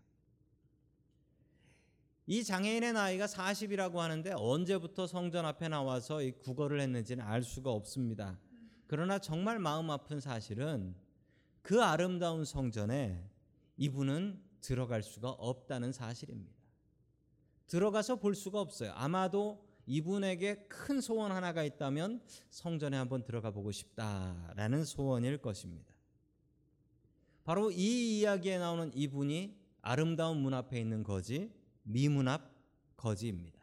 이 2.25 2.41
장애인의 2.43 2.93
나이가 2.93 3.25
40이라고 3.25 3.95
하는데 3.95 4.31
언제부터 4.37 5.07
성전 5.07 5.45
앞에 5.45 5.67
나와서 5.67 6.21
이 6.21 6.31
구걸을 6.31 6.79
했는지는 6.79 7.25
알 7.25 7.43
수가 7.43 7.71
없습니다. 7.71 8.39
그러나 8.87 9.19
정말 9.19 9.59
마음 9.59 9.91
아픈 9.91 10.21
사실은 10.21 10.95
그 11.61 11.83
아름다운 11.83 12.45
성전에 12.45 13.21
이분은 13.75 14.41
들어갈 14.61 15.03
수가 15.03 15.31
없다는 15.31 15.91
사실입니다. 15.91 16.53
들어가서 17.67 18.17
볼 18.17 18.35
수가 18.35 18.61
없어요. 18.61 18.93
아마도 18.93 19.67
이분에게 19.85 20.67
큰 20.69 21.01
소원 21.01 21.33
하나가 21.33 21.63
있다면 21.63 22.21
성전에 22.49 22.95
한번 22.95 23.25
들어가 23.25 23.51
보고 23.51 23.71
싶다라는 23.71 24.85
소원일 24.85 25.39
것입니다. 25.39 25.93
바로 27.43 27.69
이 27.69 28.19
이야기에 28.19 28.59
나오는 28.59 28.91
이분이 28.93 29.57
아름다운 29.81 30.37
문 30.37 30.53
앞에 30.53 30.79
있는 30.79 31.03
거지 31.03 31.51
미문 31.83 32.27
앞 32.27 32.51
거지입니다. 32.97 33.61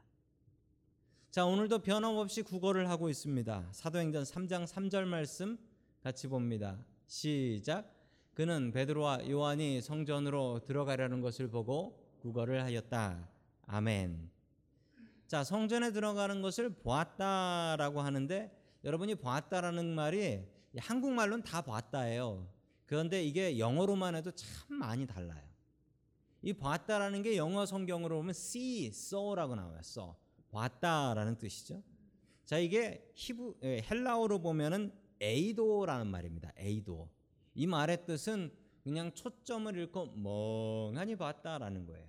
자, 1.31 1.45
오늘도 1.45 1.81
변함없이 1.81 2.43
국어를 2.43 2.89
하고 2.89 3.09
있습니다. 3.09 3.69
사도행전 3.73 4.25
3장 4.25 4.67
3절 4.67 5.05
말씀 5.05 5.59
같이 6.03 6.27
봅니다. 6.27 6.79
시작. 7.07 7.95
그는 8.35 8.71
베드로와 8.73 9.29
요한이 9.29 9.81
성전으로 9.81 10.61
들어가려는 10.65 11.21
것을 11.21 11.49
보고 11.49 12.17
국어를 12.21 12.62
하였다. 12.65 13.29
아멘. 13.67 14.31
자, 15.27 15.45
성전에 15.45 15.93
들어가는 15.93 16.43
것을 16.43 16.71
보았다라고 16.71 18.00
하는데 18.00 18.50
여러분이 18.85 19.17
보았다라는 19.17 19.95
말이 19.95 20.45
한국말로는 20.77 21.45
다 21.45 21.62
보았다예요. 21.62 22.49
그런데 22.87 23.23
이게 23.23 23.59
영어로만 23.59 24.17
해도 24.17 24.33
참 24.33 24.75
많이 24.75 25.07
달라요. 25.07 25.50
이 26.42 26.52
보았다라는 26.52 27.23
게 27.23 27.37
영어 27.37 27.66
성경으로 27.66 28.16
보면 28.16 28.30
see, 28.30 28.87
saw라고 28.87 29.54
나와요. 29.54 29.78
saw. 29.80 30.12
보았다라는 30.50 31.38
뜻이죠. 31.38 31.82
자, 32.44 32.59
이게 32.59 33.11
히브 33.14 33.59
예, 33.62 33.82
헬라어로 33.88 34.40
보면은 34.40 34.92
에이도라는 35.20 36.06
말입니다. 36.06 36.52
에이도. 36.56 37.09
이 37.54 37.66
말의 37.66 38.06
뜻은 38.06 38.50
그냥 38.82 39.12
초점을 39.12 39.76
잃고 39.76 40.06
멍하니 40.16 41.16
봤다라는 41.16 41.87
거예요. 41.87 42.06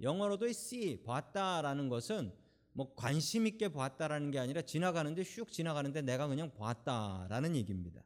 영어로도 0.00 0.46
see, 0.46 1.02
봤다라는 1.02 1.88
것은 1.88 2.32
뭐 2.72 2.94
관심 2.94 3.46
있게 3.46 3.68
봤다라는 3.68 4.30
게 4.30 4.38
아니라 4.38 4.62
지나가는데 4.62 5.22
슉 5.22 5.50
지나가는데 5.50 6.02
내가 6.02 6.28
그냥 6.28 6.52
봤다라는 6.54 7.56
얘기입니다. 7.56 8.02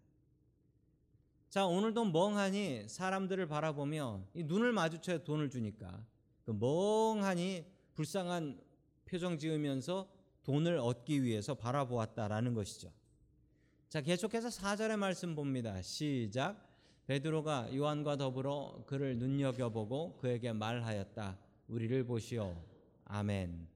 자, 1.55 1.67
오늘도 1.67 2.07
멍하니 2.07 2.89
사람들을 2.89 3.47
바라보며 3.47 4.25
이 4.35 4.43
눈을 4.43 4.73
마주쳐야 4.73 5.23
돈을 5.23 5.51
주니까 5.51 6.05
그 6.43 6.51
멍하니 6.51 7.65
불쌍한 7.95 8.61
표정 9.05 9.39
지으면서 9.39 10.09
돈을 10.43 10.79
얻기 10.79 11.23
위해서 11.23 11.55
바라보았다라는 11.55 12.55
것이죠. 12.55 12.91
자, 13.89 14.01
계속해서 14.01 14.49
4절의 14.49 14.97
말씀 14.97 15.37
봅니다. 15.37 15.81
시작. 15.81 16.57
베드로가 17.07 17.73
요한과 17.73 18.17
더불어 18.17 18.83
그를 18.85 19.17
눈여겨보고 19.19 20.17
그에게 20.17 20.53
말하였다. 20.53 21.39
우리를 21.69 22.05
보시오. 22.05 22.53
아멘. 23.05 23.69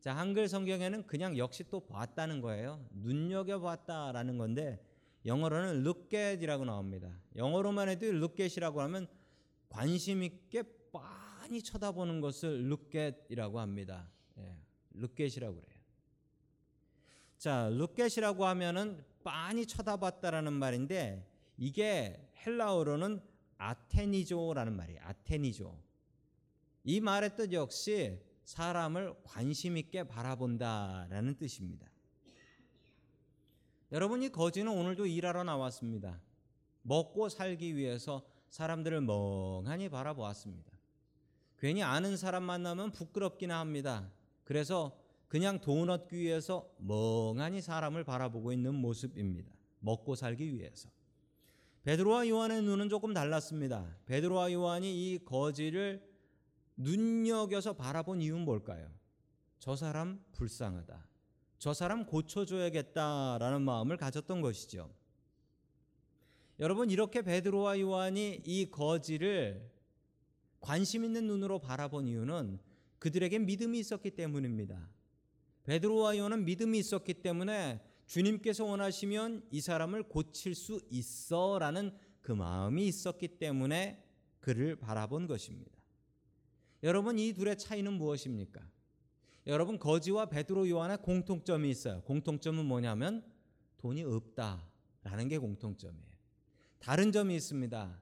자, 0.00 0.16
한글 0.16 0.48
성경에는 0.48 1.06
그냥 1.06 1.36
역시 1.36 1.64
또 1.68 1.80
봤다는 1.80 2.40
거예요. 2.40 2.82
눈여겨봤다라는 2.92 4.38
건데 4.38 4.93
영어로는 5.26 5.84
at이라고 6.12 6.64
나옵니다. 6.64 7.10
영어로만 7.36 7.88
해도 7.88 8.06
at이라고 8.06 8.80
하면 8.82 9.06
관심 9.68 10.22
있게 10.22 10.62
빤히 10.92 11.62
쳐다보는 11.62 12.20
것을 12.20 12.70
at이라고 12.94 13.60
합니다. 13.60 14.10
예, 14.38 14.56
at이라고 14.94 15.56
그래요. 15.56 15.74
자, 17.38 17.68
at이라고 17.98 18.46
하면은 18.46 19.04
빤히 19.22 19.66
쳐다봤다라는 19.66 20.52
말인데 20.52 21.26
이게 21.56 22.30
헬라어로는 22.46 23.20
아테니조라는 23.56 24.76
말이에요. 24.76 25.00
아테니조. 25.02 25.82
이 26.84 27.00
말의 27.00 27.36
뜻 27.36 27.52
역시 27.52 28.20
사람을 28.44 29.14
관심 29.24 29.76
있게 29.78 30.04
바라본다라는 30.04 31.36
뜻입니다. 31.36 31.86
여러분 33.94 34.24
이 34.24 34.28
거지는 34.28 34.72
오늘도 34.72 35.06
일하러 35.06 35.44
나왔습니다. 35.44 36.20
먹고 36.82 37.28
살기 37.28 37.76
위해서 37.76 38.26
사람들을 38.50 39.02
멍하니 39.02 39.88
바라보았습니다. 39.88 40.72
괜히 41.58 41.80
아는 41.84 42.16
사람 42.16 42.42
만나면 42.42 42.90
부끄럽기나 42.90 43.60
합니다. 43.60 44.10
그래서 44.42 44.98
그냥 45.28 45.60
돈 45.60 45.90
얻기 45.90 46.18
위해서 46.18 46.68
멍하니 46.78 47.60
사람을 47.60 48.02
바라보고 48.02 48.52
있는 48.52 48.74
모습입니다. 48.74 49.52
먹고 49.78 50.16
살기 50.16 50.56
위해서. 50.56 50.88
베드로와 51.84 52.28
요한의 52.28 52.62
눈은 52.62 52.88
조금 52.88 53.14
달랐습니다. 53.14 53.96
베드로와 54.06 54.52
요한이 54.52 55.12
이 55.12 55.24
거지를 55.24 56.04
눈여겨서 56.76 57.74
바라본 57.74 58.22
이유는 58.22 58.44
뭘까요? 58.44 58.90
저 59.60 59.76
사람 59.76 60.20
불쌍하다. 60.32 61.13
저 61.64 61.72
사람 61.72 62.04
고쳐줘야겠다라는 62.04 63.62
마음을 63.62 63.96
가졌던 63.96 64.42
것이죠. 64.42 64.94
여러분 66.60 66.90
이렇게 66.90 67.22
베드로와 67.22 67.80
요한이 67.80 68.42
이 68.44 68.70
거지를 68.70 69.66
관심 70.60 71.06
있는 71.06 71.26
눈으로 71.26 71.60
바라본 71.60 72.06
이유는 72.06 72.58
그들에게 72.98 73.38
믿음이 73.38 73.78
있었기 73.78 74.10
때문입니다. 74.10 74.90
베드로와 75.62 76.18
요한은 76.18 76.44
믿음이 76.44 76.78
있었기 76.80 77.14
때문에 77.22 77.80
주님께서 78.08 78.66
원하시면 78.66 79.46
이 79.50 79.62
사람을 79.62 80.02
고칠 80.02 80.54
수 80.54 80.82
있어라는 80.90 81.96
그 82.20 82.32
마음이 82.32 82.86
있었기 82.88 83.38
때문에 83.38 84.04
그를 84.40 84.76
바라본 84.76 85.28
것입니다. 85.28 85.72
여러분 86.82 87.18
이 87.18 87.32
둘의 87.32 87.56
차이는 87.56 87.90
무엇입니까? 87.94 88.73
여러분 89.46 89.78
거지와 89.78 90.26
베드로 90.26 90.68
요한의 90.70 90.98
공통점이 91.02 91.68
있어요. 91.68 92.00
공통점은 92.02 92.64
뭐냐면 92.64 93.22
돈이 93.76 94.02
없다라는 94.02 95.28
게 95.28 95.38
공통점이에요. 95.38 96.14
다른 96.78 97.12
점이 97.12 97.34
있습니다. 97.36 98.00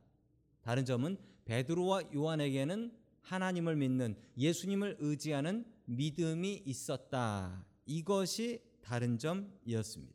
다른 0.62 0.85
점은 0.85 1.16
베드로와 1.44 2.02
요한에게는 2.14 2.92
하나님을 3.22 3.76
믿는 3.76 4.16
예수님을 4.37 4.96
의지하는 5.00 5.64
믿음이 5.87 6.62
있었다. 6.64 7.64
이것이 7.87 8.62
다른 8.81 9.18
점이었습니다. 9.18 10.14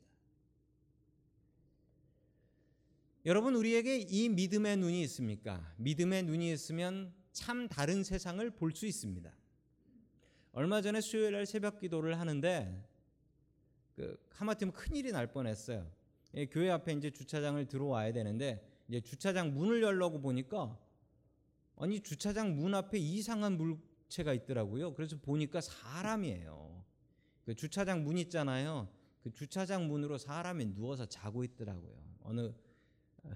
여러분 3.26 3.54
우리에게 3.54 3.98
이 3.98 4.30
믿음의 4.30 4.78
눈이 4.78 5.02
있습니까? 5.02 5.74
믿음의 5.76 6.22
눈이 6.22 6.50
있으면 6.52 7.12
참 7.32 7.68
다른 7.68 8.02
세상을 8.02 8.48
볼 8.50 8.72
수 8.72 8.86
있습니다. 8.86 9.30
얼마 10.52 10.80
전에 10.80 11.00
수요일 11.00 11.32
날 11.32 11.46
새벽 11.46 11.78
기도를 11.78 12.18
하는데 12.18 12.84
그 13.94 14.18
하마터면 14.30 14.72
큰 14.72 14.96
일이 14.96 15.12
날 15.12 15.32
뻔했어요. 15.32 15.90
예, 16.34 16.46
교회 16.46 16.70
앞에 16.70 16.92
이제 16.92 17.10
주차장을 17.10 17.64
들어와야 17.66 18.12
되는데 18.12 18.64
이제 18.88 19.00
주차장 19.00 19.54
문을 19.54 19.82
열려고 19.82 20.20
보니까 20.20 20.78
아니 21.76 22.00
주차장 22.00 22.56
문 22.56 22.74
앞에 22.74 22.98
이상한 22.98 23.56
물체가 23.56 24.32
있더라고요. 24.34 24.94
그래서 24.94 25.16
보니까 25.16 25.60
사람이에요. 25.60 26.84
그 27.44 27.54
주차장 27.54 28.04
문 28.04 28.18
있잖아요. 28.18 28.88
그 29.22 29.32
주차장 29.32 29.88
문으로 29.88 30.18
사람이 30.18 30.74
누워서 30.74 31.06
자고 31.06 31.44
있더라고요. 31.44 31.96
어느 32.22 32.52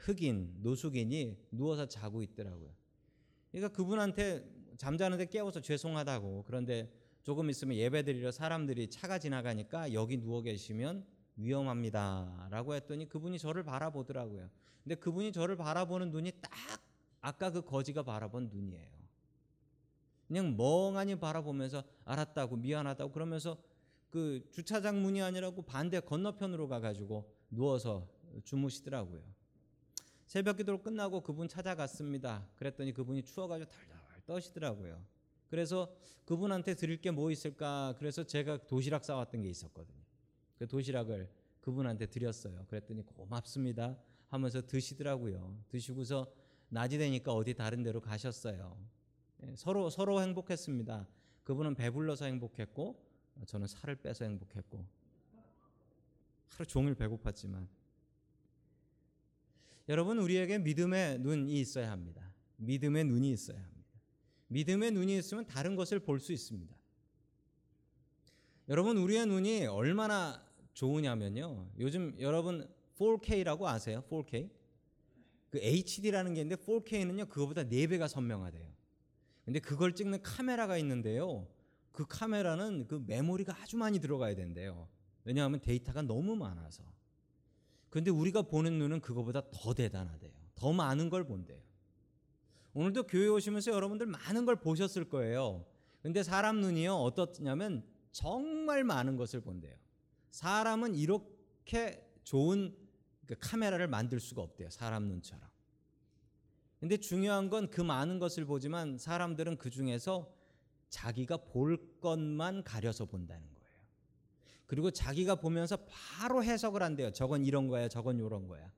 흑인 0.01 0.59
노숙인이 0.61 1.49
누워서 1.51 1.87
자고 1.87 2.23
있더라고요. 2.23 2.71
그러니까 3.51 3.75
그분한테 3.77 4.45
잠자는데 4.77 5.27
깨워서 5.27 5.61
죄송하다고 5.61 6.45
그런데 6.47 6.91
조금 7.23 7.51
있으면 7.51 7.77
예배드리러 7.77 8.33
사람들이 8.33 8.91
차가 8.91 9.19
지나가니까 9.19 9.93
여기 9.93 10.19
누워 10.19 10.43
계시면 10.43 11.07
위험합니다라고 11.37 12.75
했더니 12.75 13.09
그분이 13.09 13.39
저를 13.39 13.63
바라보더라고요. 13.63 14.51
근데 14.83 14.95
그분이 14.97 15.33
저를 15.33 15.57
바라보는 15.57 16.11
눈이 16.11 16.33
딱 16.41 16.51
아까 17.21 17.51
그 17.51 17.63
거지가 17.63 18.03
바라본 18.03 18.49
눈이에요. 18.49 18.91
그냥 20.27 20.57
멍하니 20.57 21.21
바라보면서 21.21 21.85
알았다고 22.05 22.57
미안하다고 22.57 23.13
그러면서 23.13 23.57
그 24.11 24.47
주차장 24.51 25.01
문이 25.01 25.23
아니라고 25.23 25.63
반대 25.63 26.01
건너편으로 26.01 26.69
가가지고 26.69 27.31
누워서 27.51 28.09
주무시더라고요. 28.45 29.23
새벽 30.27 30.57
기도를 30.57 30.83
끝나고 30.83 31.21
그분 31.21 31.49
찾아갔습니다. 31.49 32.47
그랬더니 32.57 32.93
그분이 32.93 33.23
추워가지고 33.23 33.71
달달 33.71 33.99
떠시더라고요. 34.27 35.12
그래서 35.53 35.95
그분한테 36.25 36.73
드릴 36.75 36.99
게 37.03 37.11
뭐 37.11 37.31
있을까? 37.31 37.95
그래서 37.99 38.25
제가 38.25 38.67
도시락 38.67 39.05
싸왔던 39.05 39.43
게 39.43 39.51
있었거든요. 39.51 40.01
그 40.59 40.67
도시락을 40.67 41.29
그분한테 41.61 42.07
드렸어요. 42.07 42.65
그랬더니 42.69 43.03
고맙습니다 43.05 43.99
하면서 44.29 44.67
드시더라고요. 44.67 45.63
드시고서 45.69 46.33
낮이 46.71 46.97
되니까 46.97 47.35
어디 47.35 47.53
다른 47.53 47.83
데로 47.83 48.01
가셨어요. 48.01 48.79
예, 49.43 49.55
서로 49.55 49.91
서로 49.91 50.23
행복했습니다. 50.23 51.07
그분은 51.45 51.75
배불러서 51.75 52.25
행복했고 52.25 52.99
저는 53.45 53.67
살을 53.67 53.97
빼서 53.97 54.25
행복했고 54.25 54.87
하루 56.49 56.67
종일 56.67 56.95
배고팠지만 56.95 57.67
여러분 59.91 60.19
우리에게 60.19 60.57
믿음의 60.61 61.19
눈이 61.19 61.61
있어야 61.61 61.91
합니다. 61.91 62.33
믿음의 62.57 63.05
눈이 63.05 63.31
있어야 63.33 63.59
합니다. 63.59 63.82
믿음의 64.53 64.93
눈이 64.93 65.17
있으면 65.19 65.47
다른 65.47 65.77
것을 65.77 66.01
볼 66.01 66.21
수 66.21 66.33
있습니다. 66.33 66.75
여러분 68.69 68.97
우리의 68.97 69.27
눈이 69.27 69.67
얼마나 69.67 70.43
좋으냐면요. 70.75 71.69
요즘 71.79 72.15
여러분 72.21 72.69
4K라고 72.97 73.65
아세요? 73.65 74.03
4K? 74.09 74.51
그 75.51 75.59
HD라는 75.59 76.35
게 76.35 76.41
있는데 76.43 76.63
4K는요. 76.63 77.29
그거보다 77.29 77.65
4배가 77.65 78.09
선명하대요. 78.09 78.73
근데 79.45 79.59
그걸 79.59 79.95
찍는 79.95 80.23
카메라가 80.23 80.79
있는데요. 80.79 81.49
그 81.91 82.07
카메라는 82.09 82.87
그 82.87 83.03
메모리가 83.07 83.57
아주 83.61 83.77
많이 83.77 83.99
들어가야 83.99 84.35
된대요. 84.35 84.89
왜냐하면 85.25 85.61
데이터가 85.61 86.03
너무 86.03 86.37
많아서. 86.37 86.85
근데 87.91 88.11
우리가 88.11 88.43
보는 88.43 88.79
눈은 88.79 89.01
그거보다 89.01 89.43
더 89.51 89.75
대단하대요. 89.75 90.33
더 90.55 90.73
많은 90.73 91.11
걸 91.11 91.25
본대요. 91.25 91.61
오늘도 92.75 93.05
교회 93.05 93.29
오시면서 93.29 93.71
여러분들 93.73 94.07
많은 94.07 94.47
걸 94.47 94.57
보셨을 94.57 95.09
거예요. 95.09 95.65
근데 96.03 96.23
사람 96.23 96.61
눈이요 96.61 96.95
어떻냐면 96.95 97.85
정말 98.11 98.85
많은 98.85 99.17
것을 99.17 99.41
본대요. 99.41 99.77
사람은 100.31 100.95
이렇게 100.95 102.09
좋은 102.25 102.77
그 103.27 103.37
카메라를 103.39 103.89
만들 103.89 104.21
수가 104.21 104.43
없대요. 104.43 104.71
사람 104.71 105.05
눈처럼. 105.05 105.49
근데 106.81 106.97
중요한 106.97 107.49
건 107.49 107.71
그 107.71 107.81
많은 107.81 108.19
것을 108.19 108.45
보지만 108.45 108.99
사람들은 108.99 109.59
그 109.59 109.71
중에서 109.71 110.35
자기가 110.89 111.37
볼 111.39 111.79
것만 112.01 112.65
가려서 112.65 113.05
본다는 113.05 113.43
거예요. 113.55 113.73
그리고 114.67 114.91
자기가 114.91 115.37
보면서 115.37 115.77
바로 115.87 116.43
해석을 116.43 116.83
한대요. 116.83 117.13
저건 117.13 117.45
이런 117.45 117.69
거야, 117.69 117.89
저건 117.89 118.19
이런 118.19 118.49
거야. 118.49 118.73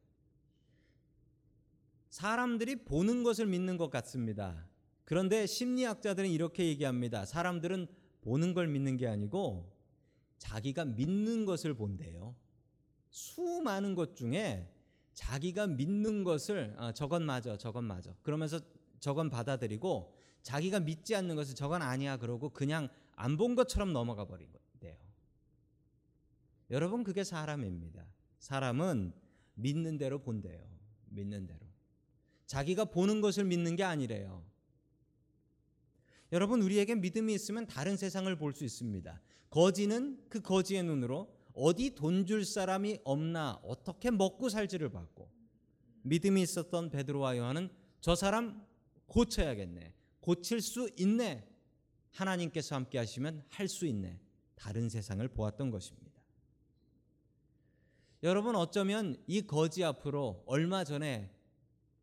사람들이 2.14 2.85
보는 2.85 3.24
것을 3.24 3.44
믿는 3.46 3.77
것 3.77 3.90
같습니다. 3.90 4.68
그런데 5.05 5.46
심리학자들은 5.46 6.31
이렇게 6.31 6.64
얘기합니다. 6.68 7.27
사람들은 7.27 7.88
보는 8.20 8.55
걸 8.55 8.68
믿는 8.68 8.96
게 8.96 9.09
아니고 9.09 9.77
자기가 10.38 10.85
믿는 10.85 11.44
것을 11.44 11.74
본대요. 11.74 12.37
수많은 13.11 13.96
것 13.96 14.14
중에 14.14 14.72
자기가 15.14 15.66
믿는 15.66 16.22
것을 16.22 16.77
아, 16.79 16.92
저건 16.92 17.24
맞아, 17.24 17.57
저건 17.59 17.83
맞아. 17.83 18.14
그러면서 18.22 18.61
저건 19.00 19.29
받아들이고 19.29 20.14
자기가 20.42 20.79
믿지 20.79 21.16
않는 21.16 21.35
것을 21.35 21.57
저건 21.57 21.83
아니야 21.83 22.16
그러고 22.16 22.50
그냥 22.50 22.88
안 23.16 23.37
본 23.37 23.57
것처럼 23.57 23.92
넘어가 23.92 24.24
버리대요. 24.24 24.94
여러분 26.70 27.03
그게 27.03 27.24
사람입니다. 27.24 28.07
사람은 28.38 29.12
믿는 29.55 29.98
대로 29.98 30.20
본대요. 30.20 30.64
믿는 31.07 31.48
대로. 31.48 31.63
자기가 32.46 32.87
보는 32.87 33.20
것을 33.20 33.44
믿는 33.44 33.76
게 33.76 33.85
아니래요. 33.85 34.44
여러분 36.33 36.62
우리에게 36.62 36.94
믿음이 36.96 37.33
있으면 37.35 37.66
다른 37.66 37.96
세상을 37.96 38.35
볼 38.37 38.52
수 38.52 38.64
있습니다. 38.64 39.20
거지는 39.50 40.18
그 40.28 40.40
거지의 40.40 40.83
눈으로 40.83 41.33
어디 41.54 41.94
돈 41.94 42.26
줄 42.26 42.44
사람이 42.44 42.98
없나 43.04 43.61
어떻게 43.62 44.11
먹고 44.11 44.48
살지를 44.48 44.90
봤고 44.90 45.30
믿음이 46.02 46.42
있었던 46.42 46.90
베드로와 46.90 47.37
요한은 47.38 47.70
저 48.00 48.14
사람 48.14 48.66
고쳐야겠네. 49.07 49.94
고칠 50.20 50.61
수 50.61 50.90
있네. 50.96 51.46
하나님께서 52.11 52.74
함께 52.74 52.98
하시면 52.98 53.44
할 53.48 53.68
수 53.68 53.87
있네. 53.87 54.18
다른 54.57 54.88
세상을 54.88 55.26
보았던 55.28 55.70
것입니다. 55.70 56.20
여러분 58.22 58.57
어쩌면 58.57 59.16
이 59.26 59.42
거지 59.42 59.85
앞으로 59.85 60.42
얼마 60.46 60.83
전에 60.85 61.30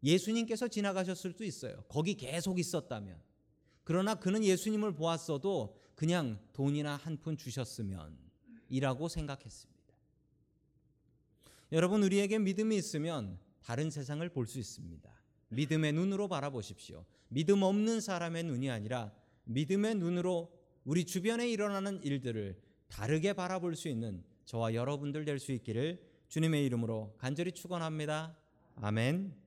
예수님께서 0.03 0.67
지나가셨을 0.67 1.31
수도 1.31 1.43
있어요. 1.43 1.83
거기 1.87 2.15
계속 2.15 2.59
있었다면. 2.59 3.19
그러나 3.83 4.15
그는 4.15 4.43
예수님을 4.43 4.93
보았어도 4.93 5.77
그냥 5.95 6.39
돈이나 6.53 6.95
한 6.95 7.17
푼 7.17 7.37
주셨으면 7.37 8.17
이라고 8.69 9.07
생각했습니다. 9.07 9.81
여러분 11.71 12.03
우리에게 12.03 12.39
믿음이 12.39 12.75
있으면 12.77 13.39
다른 13.61 13.89
세상을 13.89 14.27
볼 14.29 14.47
수 14.47 14.59
있습니다. 14.59 15.09
믿음의 15.49 15.93
눈으로 15.93 16.27
바라보십시오. 16.27 17.05
믿음 17.29 17.61
없는 17.63 18.01
사람의 18.01 18.43
눈이 18.43 18.69
아니라 18.69 19.13
믿음의 19.45 19.95
눈으로 19.95 20.51
우리 20.83 21.05
주변에 21.05 21.49
일어나는 21.49 22.01
일들을 22.03 22.59
다르게 22.87 23.33
바라볼 23.33 23.75
수 23.75 23.87
있는 23.87 24.23
저와 24.45 24.73
여러분들 24.73 25.25
될 25.25 25.39
수 25.39 25.51
있기를 25.51 26.01
주님의 26.29 26.65
이름으로 26.65 27.15
간절히 27.17 27.51
축원합니다. 27.51 28.37
아멘. 28.75 29.40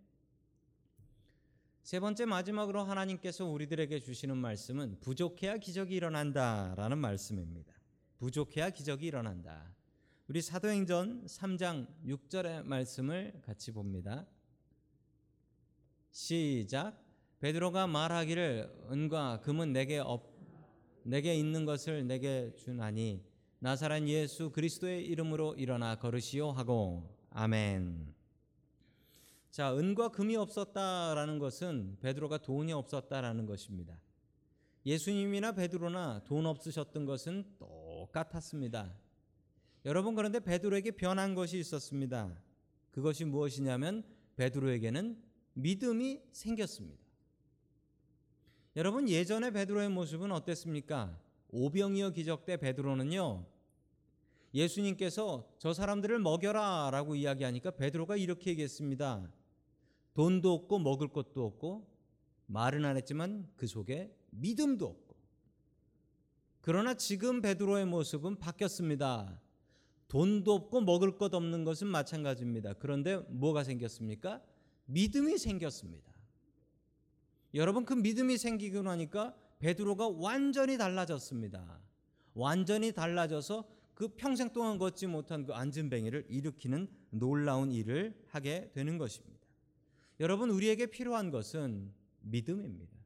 세 1.85 2.01
번째 2.01 2.25
마지막으로 2.25 2.83
하나님께서 2.83 3.45
우리들에게 3.45 4.01
주시는 4.01 4.39
말씀은 4.39 5.01
부족해야 5.03 5.59
기적이 5.59 5.97
일어난다라는 5.97 6.97
말씀입니다. 6.97 7.75
부족해야 8.17 8.71
기적이 8.71 9.09
일어난다. 9.09 9.71
우리 10.27 10.41
사도행전 10.41 11.27
3장 11.27 11.87
6절의 12.07 12.65
말씀을 12.65 13.39
같이 13.45 13.71
봅니다. 13.71 14.27
시작. 16.11 17.05
베드로가 17.41 17.87
말하기를 17.87 18.87
은과 18.91 19.43
금은 19.43 19.75
내게 19.75 19.99
없 19.99 20.33
내게 21.03 21.35
있는 21.35 21.67
것을 21.67 22.07
내게 22.07 22.55
주나니 22.57 23.23
나사렛 23.59 24.09
예수 24.09 24.51
그리스도의 24.53 25.05
이름으로 25.05 25.55
일어나 25.57 25.97
걸으시오 25.97 26.51
하고 26.53 27.15
아멘. 27.29 28.24
자, 29.55 29.73
은과 29.73 30.09
금이 30.09 30.35
없었다라는 30.35 31.39
것은 31.39 31.99
베드로가 32.01 32.39
돈이 32.39 32.73
없었다라는 32.73 33.47
것입니다. 33.47 33.97
예수님이나 34.85 35.53
베드로나 35.53 36.25
돈 36.25 36.47
없으셨던 36.47 37.07
것은 37.07 37.45
똑같았습니다. 37.61 38.93
여러분 39.85 40.17
그런데 40.17 40.41
베드로에게 40.41 40.91
변한 40.97 41.37
것이 41.37 41.61
있었습니다. 41.61 42.37
그것이 42.91 43.27
무엇이냐면 43.27 44.03
베드로에게는 44.35 45.23
믿음이 45.53 46.23
생겼습니다. 46.33 47.05
여러분 48.75 49.09
예전에 49.09 49.53
베드로의 49.53 49.89
모습은 49.89 50.33
어땠습니까? 50.33 51.17
오병이어 51.51 52.11
기적 52.11 52.45
때 52.45 52.57
베드로는요. 52.57 53.47
예수님께서 54.53 55.49
저 55.59 55.73
사람들을 55.73 56.19
먹여라라고 56.19 57.15
이야기하니까 57.15 57.71
베드로가 57.71 58.17
이렇게 58.17 58.51
얘기했습니다. 58.51 59.31
돈도 60.15 60.53
없고 60.53 60.79
먹을 60.79 61.09
것도 61.09 61.45
없고 61.45 61.87
말은 62.47 62.85
안 62.85 62.97
했지만 62.97 63.49
그 63.57 63.67
속에 63.67 64.15
믿음도 64.31 64.87
없고 64.87 65.15
그러나 66.61 66.95
지금 66.95 67.43
베드로의 67.43 67.85
모습은 67.85 68.39
바뀌었습니다. 68.39 69.39
돈도 70.09 70.55
없고 70.55 70.81
먹을 70.81 71.19
것 71.19 71.35
없는 71.35 71.65
것은 71.65 71.87
마찬가지입니다. 71.89 72.75
그런데 72.75 73.19
뭐가 73.29 73.65
생겼습니까? 73.65 74.41
믿음이 74.87 75.37
생겼습니다. 75.37 76.13
여러분 77.53 77.85
그 77.85 77.93
믿음이 77.93 78.39
생기고 78.39 78.83
나니까 78.83 79.35
베드로가 79.59 80.09
완전히 80.09 80.79
달라졌습니다. 80.79 81.81
완전히 82.35 82.93
달라져서 82.93 83.69
그 83.95 84.09
평생 84.09 84.53
동안 84.53 84.79
걷지 84.79 85.07
못한 85.07 85.47
그 85.47 85.53
안진뱅이를 85.53 86.27
일으키는 86.29 86.89
놀라운 87.11 87.73
일을 87.73 88.15
하게 88.29 88.71
되는 88.73 88.99
것입니다. 88.99 89.34
여러분 90.21 90.51
우리에게 90.51 90.87
필요한 90.87 91.31
것은 91.31 91.93
믿음입니다. 92.21 92.97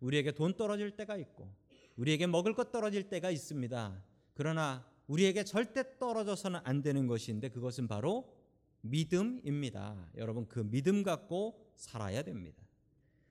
우리에게 0.00 0.32
돈 0.32 0.56
떨어질 0.56 0.92
때가 0.92 1.16
있고 1.16 1.52
우리에게 1.96 2.26
먹을 2.26 2.54
것 2.54 2.72
떨어질 2.72 3.08
때가 3.08 3.30
있습니다. 3.30 4.02
그러나 4.34 4.88
우리에게 5.08 5.44
절대 5.44 5.98
떨어져서는 5.98 6.60
안 6.64 6.82
되는 6.82 7.06
것인데 7.06 7.48
그것은 7.48 7.88
바로 7.88 8.36
믿음입니다. 8.82 10.10
여러분 10.16 10.46
그 10.46 10.60
믿음 10.60 11.02
갖고 11.02 11.72
살아야 11.74 12.22
됩니다. 12.22 12.62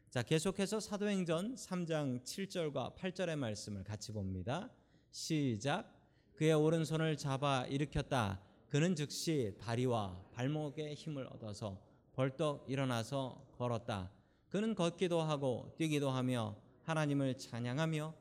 자, 0.10 0.23
계속해서 0.23 0.80
사도행전 0.80 1.56
3장 1.56 2.23
7절과 2.23 2.95
8절의 2.95 3.36
말씀을 3.36 3.84
같이 3.84 4.12
봅니다. 4.12 4.69
시작. 5.12 5.93
그의 6.34 6.53
오른손을 6.53 7.17
잡아 7.17 7.65
일으켰다. 7.65 8.41
그는 8.69 8.95
즉시 8.95 9.56
다리와 9.60 10.30
발목에 10.34 10.93
힘을 10.93 11.27
얻어서 11.27 11.87
벌떡 12.17 12.65
일어나서 12.67 13.45
걸었다. 13.60 14.12
그는 14.49 14.73
걷기도 14.73 15.21
하고 15.21 15.71
뛰기도 15.77 16.10
하며 16.10 16.60
하나님을 16.82 17.38
찬양하며 17.38 18.15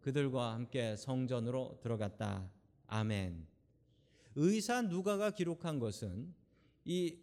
그들과 0.00 0.54
함께 0.54 0.96
성전으로 0.96 1.78
들어갔다. 1.82 2.50
아멘. 2.86 3.46
의사 4.36 4.80
누가가 4.80 5.32
기록한 5.32 5.80
것은 5.80 6.34
이 6.86 7.18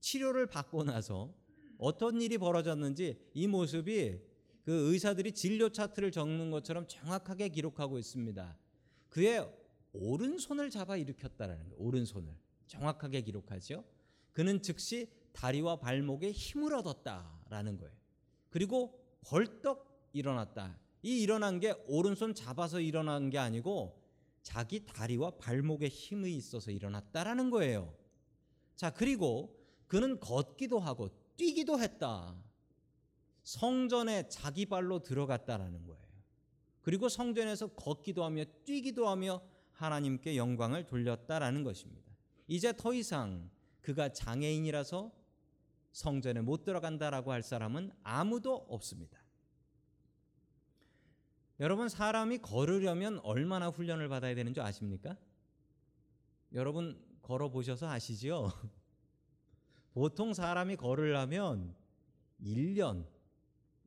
치료를 0.00 0.48
받고 0.48 0.84
나서 0.84 1.32
어떤 1.78 2.20
일이 2.20 2.36
벌어졌는지 2.36 3.18
이 3.32 3.46
모습이 3.46 4.20
그 4.66 4.92
의사들이 4.92 5.32
진료 5.32 5.70
차트를 5.70 6.12
적는 6.12 6.50
것처럼 6.50 6.88
정확하게 6.88 7.48
기록하고 7.48 7.98
있습니다. 7.98 8.54
그의 9.08 9.50
오른손을 9.94 10.68
잡아 10.68 10.98
일으켰다라는 10.98 11.70
거예요. 11.70 11.76
오른손을 11.78 12.34
정확하게 12.66 13.22
기록하죠. 13.22 13.82
그는 14.32 14.60
즉시 14.60 15.08
다리와 15.32 15.76
발목에 15.76 16.32
힘을 16.32 16.74
얻었다라는 16.74 17.78
거예요. 17.78 17.94
그리고 18.48 19.00
벌떡 19.22 20.10
일어났다. 20.12 20.78
이 21.02 21.22
일어난 21.22 21.60
게 21.60 21.74
오른손 21.86 22.34
잡아서 22.34 22.80
일어난 22.80 23.30
게 23.30 23.38
아니고 23.38 24.00
자기 24.42 24.84
다리와 24.84 25.32
발목에 25.32 25.88
힘이 25.88 26.34
있어서 26.36 26.70
일어났다라는 26.70 27.50
거예요. 27.50 27.94
자, 28.76 28.90
그리고 28.90 29.56
그는 29.86 30.18
걷기도 30.20 30.78
하고 30.78 31.08
뛰기도 31.36 31.80
했다. 31.80 32.34
성전에 33.42 34.28
자기 34.28 34.66
발로 34.66 35.02
들어갔다라는 35.02 35.86
거예요. 35.86 36.00
그리고 36.82 37.08
성전에서 37.08 37.68
걷기도 37.68 38.24
하며 38.24 38.44
뛰기도 38.64 39.08
하며 39.08 39.42
하나님께 39.72 40.36
영광을 40.36 40.86
돌렸다라는 40.86 41.64
것입니다. 41.64 42.10
이제 42.46 42.72
더 42.76 42.92
이상 42.92 43.50
그가 43.80 44.12
장애인이라서 44.12 45.12
성전에 45.92 46.40
못 46.40 46.64
들어간다라고 46.64 47.32
할 47.32 47.42
사람은 47.42 47.90
아무도 48.02 48.54
없습니다. 48.68 49.18
여러분 51.58 51.88
사람이 51.88 52.38
걸으려면 52.38 53.18
얼마나 53.22 53.68
훈련을 53.68 54.08
받아야 54.08 54.34
되는 54.34 54.54
줄 54.54 54.62
아십니까? 54.62 55.16
여러분 56.52 56.98
걸어 57.22 57.50
보셔서 57.50 57.88
아시지요? 57.88 58.50
보통 59.92 60.32
사람이 60.32 60.76
걸으려면 60.76 61.74
1년 62.40 63.04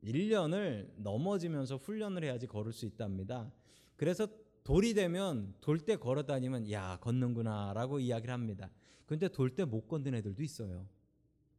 1년을 0.04 0.92
넘어지면서 0.96 1.78
훈련을 1.78 2.24
해야지 2.24 2.46
걸을 2.46 2.72
수 2.72 2.84
있답니다. 2.86 3.50
그래서 3.96 4.28
돌이 4.62 4.94
되면 4.94 5.54
돌 5.60 5.78
때 5.78 5.96
걸어 5.96 6.24
다니면 6.24 6.70
야, 6.70 6.98
걷는구나라고 7.00 8.00
이야기를 8.00 8.32
합니다. 8.32 8.70
근데 9.06 9.28
돌 9.28 9.50
때 9.56 9.64
못 9.64 9.88
걷는 9.88 10.14
애들도 10.14 10.42
있어요. 10.42 10.86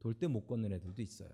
돌때못 0.05 0.45
걷는 0.45 0.71
애들도 0.71 1.01
있어요. 1.01 1.29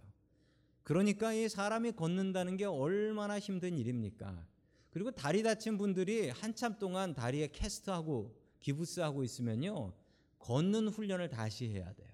그러니까 0.83 1.33
이 1.33 1.49
사람이 1.49 1.91
걷는다는 1.91 2.55
게 2.55 2.63
얼마나 2.63 3.37
힘든 3.37 3.77
일입니까? 3.77 4.47
그리고 4.91 5.11
다리 5.11 5.43
다친 5.43 5.77
분들이 5.77 6.29
한참 6.29 6.79
동안 6.79 7.13
다리에 7.13 7.47
캐스트하고 7.47 8.33
기부스하고 8.61 9.23
있으면요. 9.25 9.93
걷는 10.39 10.87
훈련을 10.87 11.29
다시 11.29 11.67
해야 11.67 11.91
돼요. 11.93 12.07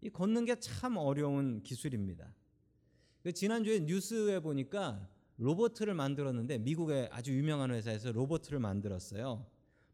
이 0.00 0.10
걷는 0.10 0.44
게 0.44 0.56
참 0.56 0.96
어려운 0.96 1.62
기술입니다. 1.62 2.34
그 3.22 3.32
지난주에 3.32 3.80
뉴스에 3.80 4.40
보니까 4.40 5.08
로보트를 5.38 5.94
만들었는데 5.94 6.58
미국의 6.58 7.10
아주 7.12 7.32
유명한 7.32 7.70
회사에서 7.70 8.10
로보트를 8.10 8.58
만들었어요. 8.58 9.46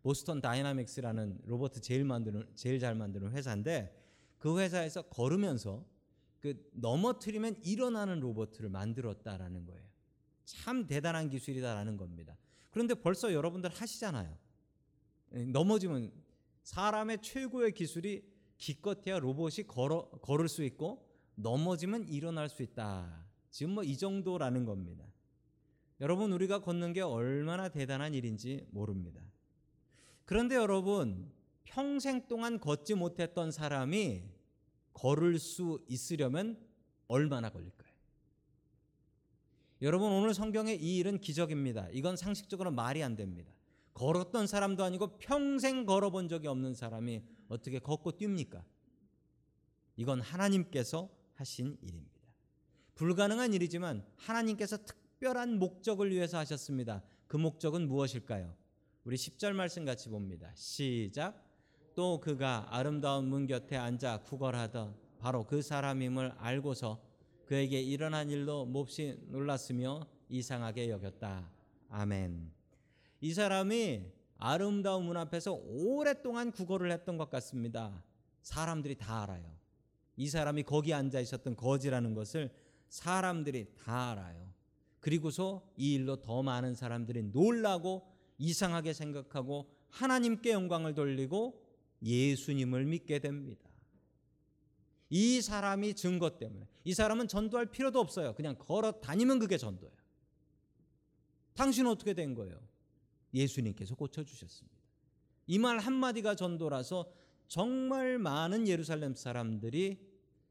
보스턴 0.02 0.40
다이나믹스라는 0.40 1.42
로보트 1.44 1.80
제일 1.80 2.04
만드는 2.04 2.48
제일 2.54 2.80
잘 2.80 2.94
만드는 2.94 3.32
회사인데 3.32 4.01
그 4.42 4.58
회사에서 4.58 5.02
걸으면서 5.02 5.86
그 6.40 6.68
넘어뜨리면 6.72 7.60
일어나는 7.62 8.18
로보트를 8.18 8.70
만들었다라는 8.70 9.64
거예요. 9.66 9.84
참 10.44 10.88
대단한 10.88 11.30
기술이다라는 11.30 11.96
겁니다. 11.96 12.36
그런데 12.72 12.94
벌써 12.94 13.32
여러분들 13.32 13.70
아시잖아요. 13.70 14.36
예, 15.34 15.44
넘어지면 15.44 16.10
사람의 16.64 17.22
최고의 17.22 17.70
기술이 17.70 18.24
기껏해야 18.58 19.20
로봇이 19.20 19.68
걸어 19.68 20.10
걸을 20.22 20.48
수 20.48 20.64
있고 20.64 21.08
넘어지면 21.36 22.08
일어날 22.08 22.48
수 22.48 22.64
있다. 22.64 23.24
지금 23.48 23.74
뭐 23.74 23.84
이 23.84 23.96
정도라는 23.96 24.64
겁니다. 24.64 25.04
여러분 26.00 26.32
우리가 26.32 26.62
걷는 26.62 26.94
게 26.94 27.00
얼마나 27.00 27.68
대단한 27.68 28.12
일인지 28.12 28.66
모릅니다. 28.72 29.22
그런데 30.24 30.56
여러분 30.56 31.30
평생 31.64 32.26
동안 32.28 32.58
걷지 32.58 32.94
못했던 32.94 33.50
사람이 33.50 34.24
걸을 34.92 35.38
수 35.38 35.82
있으려면 35.88 36.58
얼마나 37.08 37.50
걸릴까요? 37.50 37.92
여러분 39.80 40.12
오늘 40.12 40.32
성경의 40.32 40.82
이 40.82 40.98
일은 40.98 41.18
기적입니다. 41.18 41.88
이건 41.90 42.16
상식적으로 42.16 42.70
말이 42.70 43.02
안 43.02 43.16
됩니다. 43.16 43.52
걸었던 43.94 44.46
사람도 44.46 44.84
아니고 44.84 45.18
평생 45.18 45.84
걸어본 45.84 46.28
적이 46.28 46.48
없는 46.48 46.74
사람이 46.74 47.22
어떻게 47.48 47.78
걷고 47.78 48.12
뜁니까? 48.12 48.62
이건 49.96 50.20
하나님께서 50.20 51.10
하신 51.34 51.76
일입니다. 51.82 52.12
불가능한 52.94 53.52
일이지만 53.54 54.04
하나님께서 54.16 54.78
특별한 54.84 55.58
목적을 55.58 56.10
위해서 56.10 56.38
하셨습니다. 56.38 57.02
그 57.26 57.36
목적은 57.36 57.88
무엇일까요? 57.88 58.54
우리 59.04 59.16
10절 59.16 59.52
말씀 59.52 59.84
같이 59.84 60.08
봅니다. 60.08 60.52
시작. 60.54 61.51
또 61.94 62.20
그가 62.20 62.66
아름다운 62.70 63.26
문 63.28 63.46
곁에 63.46 63.76
앉아 63.76 64.22
구걸하던 64.22 64.94
바로 65.18 65.44
그 65.44 65.62
사람임을 65.62 66.32
알고서 66.38 67.00
그에게 67.46 67.80
일어난 67.80 68.30
일로 68.30 68.64
몹시 68.64 69.18
놀랐으며 69.28 70.06
이상하게 70.28 70.88
여겼다. 70.88 71.50
아멘. 71.90 72.50
이 73.20 73.34
사람이 73.34 74.10
아름다운 74.38 75.04
문 75.04 75.16
앞에서 75.16 75.52
오랫동안 75.52 76.50
구걸을 76.50 76.90
했던 76.90 77.18
것 77.18 77.30
같습니다. 77.30 78.02
사람들이 78.40 78.96
다 78.96 79.22
알아요. 79.22 79.44
이 80.16 80.28
사람이 80.28 80.64
거기 80.64 80.92
앉아 80.92 81.20
있었던 81.20 81.56
거지라는 81.56 82.14
것을 82.14 82.50
사람들이 82.88 83.74
다 83.76 84.10
알아요. 84.10 84.50
그리고서 85.00 85.62
이 85.76 85.94
일로 85.94 86.16
더 86.16 86.42
많은 86.42 86.74
사람들이 86.74 87.24
놀라고 87.24 88.06
이상하게 88.38 88.92
생각하고 88.92 89.70
하나님께 89.90 90.52
영광을 90.52 90.94
돌리고 90.94 91.61
예수님을 92.02 92.84
믿게 92.86 93.18
됩니다. 93.20 93.68
이 95.10 95.40
사람이 95.40 95.94
증거 95.94 96.38
때문에 96.38 96.66
이 96.84 96.94
사람은 96.94 97.28
전도할 97.28 97.66
필요도 97.66 98.00
없어요. 98.00 98.34
그냥 98.34 98.56
걸어 98.58 98.92
다니면 98.92 99.38
그게 99.38 99.58
전도예요. 99.58 99.94
당신은 101.54 101.90
어떻게 101.90 102.14
된 102.14 102.34
거예요? 102.34 102.58
예수님께서 103.34 103.94
고쳐 103.94 104.24
주셨습니다. 104.24 104.78
이 105.46 105.58
말 105.58 105.78
한마디가 105.78 106.34
전도라서 106.34 107.12
정말 107.46 108.18
많은 108.18 108.66
예루살렘 108.68 109.14
사람들이 109.14 109.98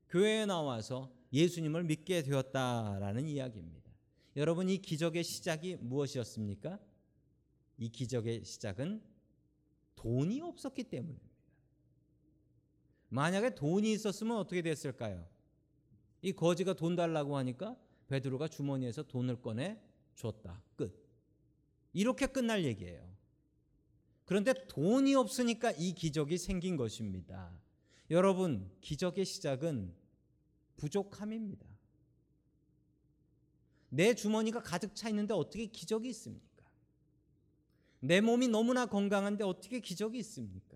교회에 0.10 0.46
나와서 0.46 1.12
예수님을 1.34 1.84
믿게 1.86 2.22
되었다라는 2.24 3.28
이야기입니다. 3.28 3.90
여러분 4.36 4.70
이 4.70 4.78
기적의 4.78 5.24
시작이 5.24 5.78
무엇이었습니까? 5.78 6.80
이 7.78 7.90
기적의 7.90 8.46
시작은 8.46 9.02
돈이 9.96 10.42
없었기 10.42 10.84
때문입니다. 10.84 11.31
만약에 13.12 13.56
돈이 13.56 13.92
있었으면 13.92 14.38
어떻게 14.38 14.62
됐을까요? 14.62 15.28
이 16.22 16.32
거지가 16.32 16.74
돈 16.74 16.96
달라고 16.96 17.36
하니까 17.36 17.76
베드로가 18.08 18.48
주머니에서 18.48 19.04
돈을 19.04 19.42
꺼내 19.42 19.78
줬다. 20.16 20.64
끝. 20.78 20.98
이렇게 21.92 22.26
끝날 22.26 22.64
얘기예요. 22.64 23.06
그런데 24.24 24.54
돈이 24.70 25.14
없으니까 25.16 25.72
이 25.72 25.94
기적이 25.94 26.38
생긴 26.38 26.78
것입니다. 26.78 27.52
여러분, 28.10 28.72
기적의 28.80 29.26
시작은 29.26 29.94
부족함입니다. 30.78 31.68
내 33.90 34.16
주머니가 34.16 34.62
가득 34.62 34.96
차 34.96 35.10
있는데 35.10 35.34
어떻게 35.34 35.66
기적이 35.66 36.08
있습니까? 36.10 36.66
내 38.00 38.22
몸이 38.22 38.48
너무나 38.48 38.86
건강한데 38.86 39.44
어떻게 39.44 39.82
기적이 39.82 40.20
있습니까? 40.20 40.71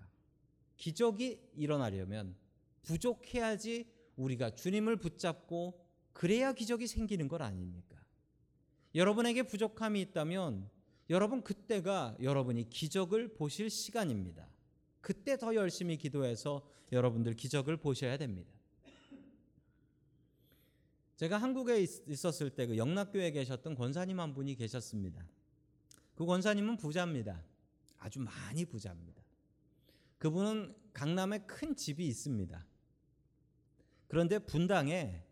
기적이 0.78 1.40
일어나려면 1.56 2.36
부족해야지 2.84 3.88
우리가 4.16 4.52
주님을 4.56 4.98
붙잡고 4.98 5.86
그래야 6.14 6.54
기적이 6.54 6.88
생기는 6.88 7.28
것 7.28 7.42
아닙니까? 7.42 7.98
여러분에게 8.94 9.44
부족함이 9.44 10.00
있다면 10.02 10.70
여러분 11.10 11.44
그때가 11.44 12.16
여러분이 12.22 12.70
기적을 12.70 13.34
보실 13.34 13.70
시간입니다. 13.70 14.48
그때 15.02 15.38
더 15.38 15.54
열심히 15.54 15.98
기도해서 15.98 16.68
여러분들 16.92 17.36
기적을 17.36 17.78
보셔야 17.78 18.18
됩니다. 18.18 18.52
제가 21.18 21.38
한국에 21.38 21.80
있었을 22.08 22.50
때 22.50 22.68
그 22.68 22.78
영락교회에 22.78 23.32
계셨던 23.32 23.76
권사님 23.76 24.20
한 24.20 24.34
분이 24.34 24.56
계셨습니다. 24.56 25.26
그 26.16 26.26
권사님은 26.26 26.78
부자입니다. 26.78 27.44
아주 27.98 28.20
많이 28.20 28.66
부자입니다. 28.66 29.25
그분은 30.18 30.76
강남에 30.94 31.40
큰 31.40 31.76
집이 31.76 32.06
있습니다. 32.08 32.66
그런데 34.08 34.40
분당에 34.40 35.24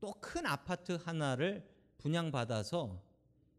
또 0.00 0.12
큰 0.20 0.46
아파트 0.46 0.92
하나를 0.92 1.64
분양받아서 1.98 3.00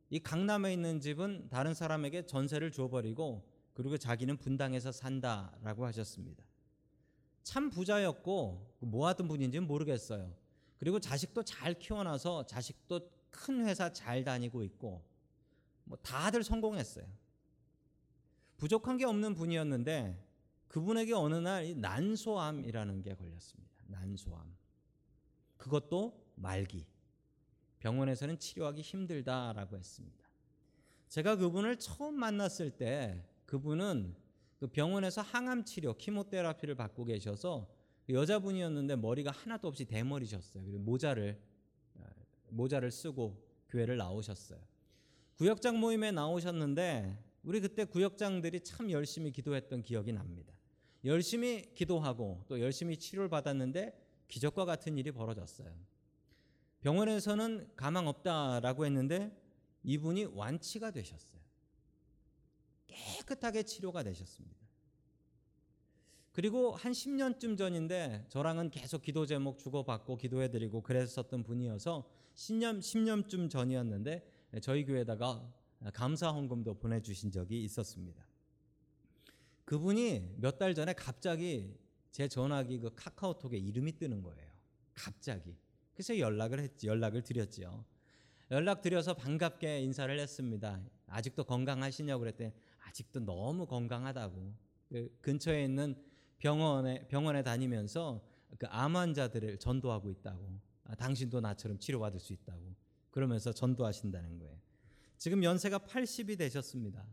이 0.10 0.20
강남에 0.20 0.74
있는 0.74 1.00
집은 1.00 1.48
다른 1.50 1.74
사람에게 1.74 2.26
전세를 2.26 2.72
줘버리고 2.72 3.48
그리고 3.74 3.98
자기는 3.98 4.38
분당에서 4.38 4.92
산다라고 4.92 5.86
하셨습니다. 5.86 6.44
참 7.44 7.70
부자였고 7.70 8.76
뭐 8.82 9.08
하던 9.08 9.28
분인지는 9.30 9.66
모르겠어요. 9.66 10.36
그리고 10.78 11.00
자식도 11.00 11.44
잘 11.44 11.80
키워놔서 11.80 12.46
자식도 12.46 13.10
큰 13.30 13.66
회사 13.66 13.92
잘 13.92 14.24
다니고 14.24 14.64
있고 14.64 15.04
뭐 15.86 15.98
다들 16.02 16.44
성공했어요. 16.44 17.06
부족한 18.58 18.98
게 18.98 19.06
없는 19.06 19.34
분이었는데 19.34 20.33
그분에게 20.74 21.14
어느 21.14 21.36
날 21.36 21.80
난소암이라는 21.80 23.04
게 23.04 23.14
걸렸습니다. 23.14 23.84
난소암. 23.86 24.58
그것도 25.58 26.20
말기. 26.34 26.88
병원에서는 27.78 28.40
치료하기 28.40 28.82
힘들다라고 28.82 29.78
했습니다. 29.78 30.28
제가 31.10 31.36
그분을 31.36 31.78
처음 31.78 32.16
만났을 32.16 32.72
때 32.72 33.24
그분은 33.46 34.16
그 34.58 34.66
병원에서 34.66 35.22
항암 35.22 35.64
치료, 35.66 35.96
키모테라피를 35.96 36.74
받고 36.74 37.06
계셔서 37.06 37.70
여자분이었는데 38.10 38.96
머리가 38.96 39.30
하나도 39.30 39.68
없이 39.68 39.86
대머리셨어요. 39.86 40.64
그리고 40.64 40.80
모자를 40.80 41.40
모자를 42.50 42.90
쓰고 42.90 43.48
교회를 43.70 43.98
나오셨어요. 43.98 44.60
구역장 45.36 45.80
모임에 45.80 46.10
나오셨는데 46.10 47.24
우리 47.44 47.62
그때 47.62 47.86
구역장들이 47.86 48.62
참 48.62 48.90
열심히 48.90 49.32
기도했던 49.32 49.84
기억이 49.84 50.12
납니다. 50.12 50.52
열심히 51.06 51.74
기도하고 51.74 52.44
또 52.48 52.60
열심히 52.60 52.98
치료를 52.98 53.30
받았는데 53.30 53.94
기적과 54.28 54.66
같은 54.66 54.98
일이 54.98 55.12
벌어졌어요. 55.12 55.74
병원에서는 56.82 57.72
가망 57.76 58.08
없다라고 58.08 58.86
했는데 58.86 59.36
이분이 59.84 60.26
완치가 60.26 60.92
되셨어요. 60.92 61.42
깨끗하게 62.88 63.64
치료가 63.64 64.04
되셨습니다. 64.04 64.64
그리고 66.32 66.72
한 66.72 66.92
10년쯤 66.92 67.58
전인데 67.58 68.26
저랑은 68.30 68.72
계속 68.72 69.02
기도 69.04 69.26
제목 69.26 69.60
주고받고 69.60 70.18
기도해드리고 70.18 70.82
그랬었던 70.82 71.44
분이어서 71.44 72.10
10년, 72.34 72.80
10년쯤 72.80 73.50
전이었는데 73.50 74.26
저희 74.62 74.84
교회에다가 74.84 75.48
감사 75.94 76.32
헌금도 76.32 76.80
보내주신 76.80 77.32
적이 77.32 77.64
있었습니다. 77.66 78.26
그분이 79.66 80.36
몇 80.38 80.58
달 80.58 80.74
전에 80.76 80.94
갑자기 80.94 81.78
제 82.12 82.28
전화기 82.28 82.80
그 82.80 82.94
카카오톡에 82.96 83.58
이름이 83.58 83.98
뜨는 83.98 84.22
거예요. 84.22 84.52
갑자기. 84.94 85.56
그래서 85.94 86.18
연락을 86.18 86.60
했지, 86.60 86.88
연락을 86.88 87.24
드렸죠. 87.24 87.84
연락 88.52 88.82
드려서 88.82 89.14
반갑게 89.14 89.82
인사를 89.82 90.20
했습니다. 90.20 90.82
아직도 91.08 91.44
건강하시냐고 91.46 92.20
그랬더니 92.22 92.52
아직도 92.80 93.22
너무 93.22 93.66
건강하다고. 93.66 94.54
그 94.90 95.18
근처에 95.22 95.64
있는 95.64 95.96
병원에 96.38 97.08
병원에 97.08 97.42
다니면서 97.42 98.22
그 98.60 98.68
암 98.70 98.96
환자들을 98.96 99.58
전도하고 99.58 100.12
있다고. 100.12 100.60
아, 100.86 100.96
당신도 100.96 101.42
나처럼 101.42 101.80
치료받을 101.80 102.20
수 102.20 102.34
있다고. 102.34 102.76
그러면서 103.10 103.52
전도하신다는 103.52 104.38
거예요. 104.38 104.56
지금 105.18 105.44
연세가 105.44 105.80
80이 105.80 106.38
되셨습니다. 106.38 107.04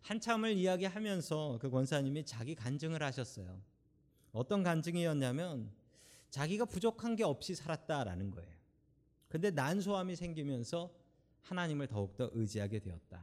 한참을 0.00 0.54
이야기하면서 0.54 1.58
그 1.60 1.70
권사님이 1.70 2.24
자기 2.24 2.54
간증을 2.54 3.02
하셨어요. 3.02 3.60
어떤 4.32 4.62
간증이었냐면 4.62 5.70
자기가 6.30 6.66
부족한 6.66 7.16
게 7.16 7.24
없이 7.24 7.54
살았다라는 7.54 8.30
거예요. 8.30 8.54
근데 9.28 9.50
난소암이 9.50 10.16
생기면서 10.16 10.92
하나님을 11.42 11.86
더욱더 11.86 12.30
의지하게 12.32 12.80
되었다. 12.80 13.22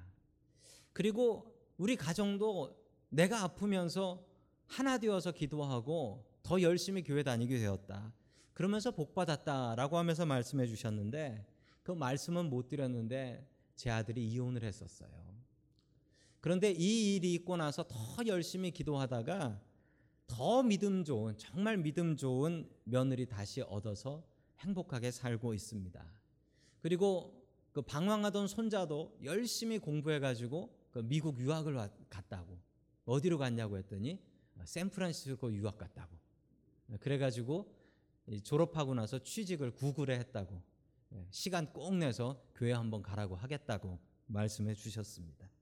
그리고 0.93 1.53
우리 1.77 1.95
가정도 1.95 2.77
내가 3.09 3.43
아프면서 3.43 4.25
하나 4.67 4.97
되어서 4.97 5.31
기도하고 5.31 6.25
더 6.41 6.61
열심히 6.61 7.03
교회 7.03 7.23
다니게 7.23 7.59
되었다. 7.59 8.13
그러면서 8.53 8.91
복 8.91 9.13
받았다라고 9.13 9.97
하면서 9.97 10.25
말씀해 10.25 10.67
주셨는데 10.67 11.45
그 11.83 11.91
말씀은 11.91 12.49
못 12.49 12.67
드렸는데 12.67 13.47
제 13.75 13.89
아들이 13.89 14.25
이혼을 14.27 14.63
했었어요. 14.63 15.34
그런데 16.45 16.69
이 16.69 17.15
일이 17.15 17.33
있고 17.33 17.57
나서 17.57 17.83
더 17.87 18.23
열심히 18.27 18.69
기도하다가 18.69 19.59
더 20.27 20.61
믿음 20.61 21.03
좋은 21.03 21.35
정말 21.39 21.75
믿음 21.75 22.15
좋은 22.15 22.69
며느리 22.83 23.25
다시 23.25 23.61
얻어서 23.61 24.23
행복하게 24.59 25.09
살고 25.09 25.55
있습니다. 25.55 26.05
그리고 26.81 27.49
그 27.71 27.81
방황하던 27.81 28.47
손자도 28.47 29.17
열심히 29.23 29.79
공부해 29.79 30.19
가지고 30.19 30.69
그 30.91 30.99
미국 30.99 31.39
유학을 31.39 31.75
갔다고 32.11 32.59
어디로 33.05 33.39
갔냐고 33.39 33.79
했더니 33.79 34.21
샌프란시스코 34.65 35.51
유학 35.51 35.79
갔다고 35.79 36.15
그래 36.99 37.17
가지고 37.17 37.75
졸업하고 38.43 38.93
나서 38.93 39.17
취직을 39.17 39.71
구글에 39.71 40.19
했다고 40.19 40.61
예, 41.13 41.27
시간 41.31 41.73
꼭 41.73 41.95
내서 41.95 42.39
교회 42.53 42.71
한번 42.71 43.01
가라고 43.01 43.35
하겠다고 43.35 43.97
말씀해 44.27 44.75
주셨습니다. 44.75 45.54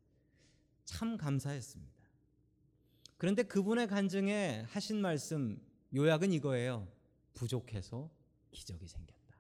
참 0.86 1.18
감사했습니다. 1.18 1.94
그런데 3.18 3.44
그분의 3.44 3.88
간증에 3.88 4.66
하신 4.70 5.02
말씀 5.02 5.62
요약은 5.96 6.34
이거예요. 6.34 6.88
부족해서 7.34 8.10
기적이 8.52 8.88
생겼다. 8.88 9.38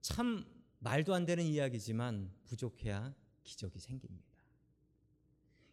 참 0.00 0.44
말도 0.78 1.14
안 1.14 1.24
되는 1.24 1.44
이야기지만 1.44 2.32
부족해야 2.44 3.14
기적이 3.44 3.78
생깁니다. 3.78 4.32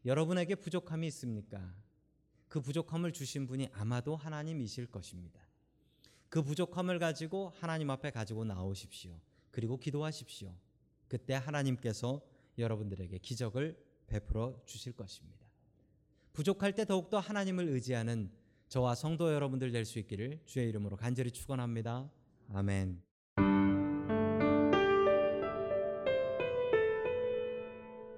여러분에게 0.05 0.55
부족함이 0.55 1.07
있습니까? 1.07 1.73
그 2.47 2.61
부족함을 2.61 3.13
주신 3.13 3.47
분이 3.47 3.69
아마도 3.73 4.15
하나님이실 4.15 4.87
것입니다. 4.87 5.39
그 6.29 6.41
부족함을 6.41 6.99
가지고 6.99 7.49
하나님 7.59 7.89
앞에 7.89 8.11
가지고 8.11 8.45
나오십시오. 8.45 9.19
그리고 9.51 9.77
기도하십시오. 9.77 10.55
그때 11.07 11.33
하나님께서 11.33 12.21
여러분들에게 12.59 13.17
기적을 13.19 13.77
베풀어 14.07 14.61
주실 14.65 14.93
것입니다. 14.93 15.45
부족할 16.33 16.73
때 16.73 16.85
더욱더 16.85 17.19
하나님을 17.19 17.67
의지하는 17.67 18.31
저와 18.69 18.95
성도 18.95 19.33
여러분들 19.33 19.71
될 19.71 19.85
수 19.85 19.99
있기를 19.99 20.41
주의 20.45 20.69
이름으로 20.69 20.95
간절히 20.95 21.31
축원합니다. 21.31 22.09
아멘. 22.53 23.08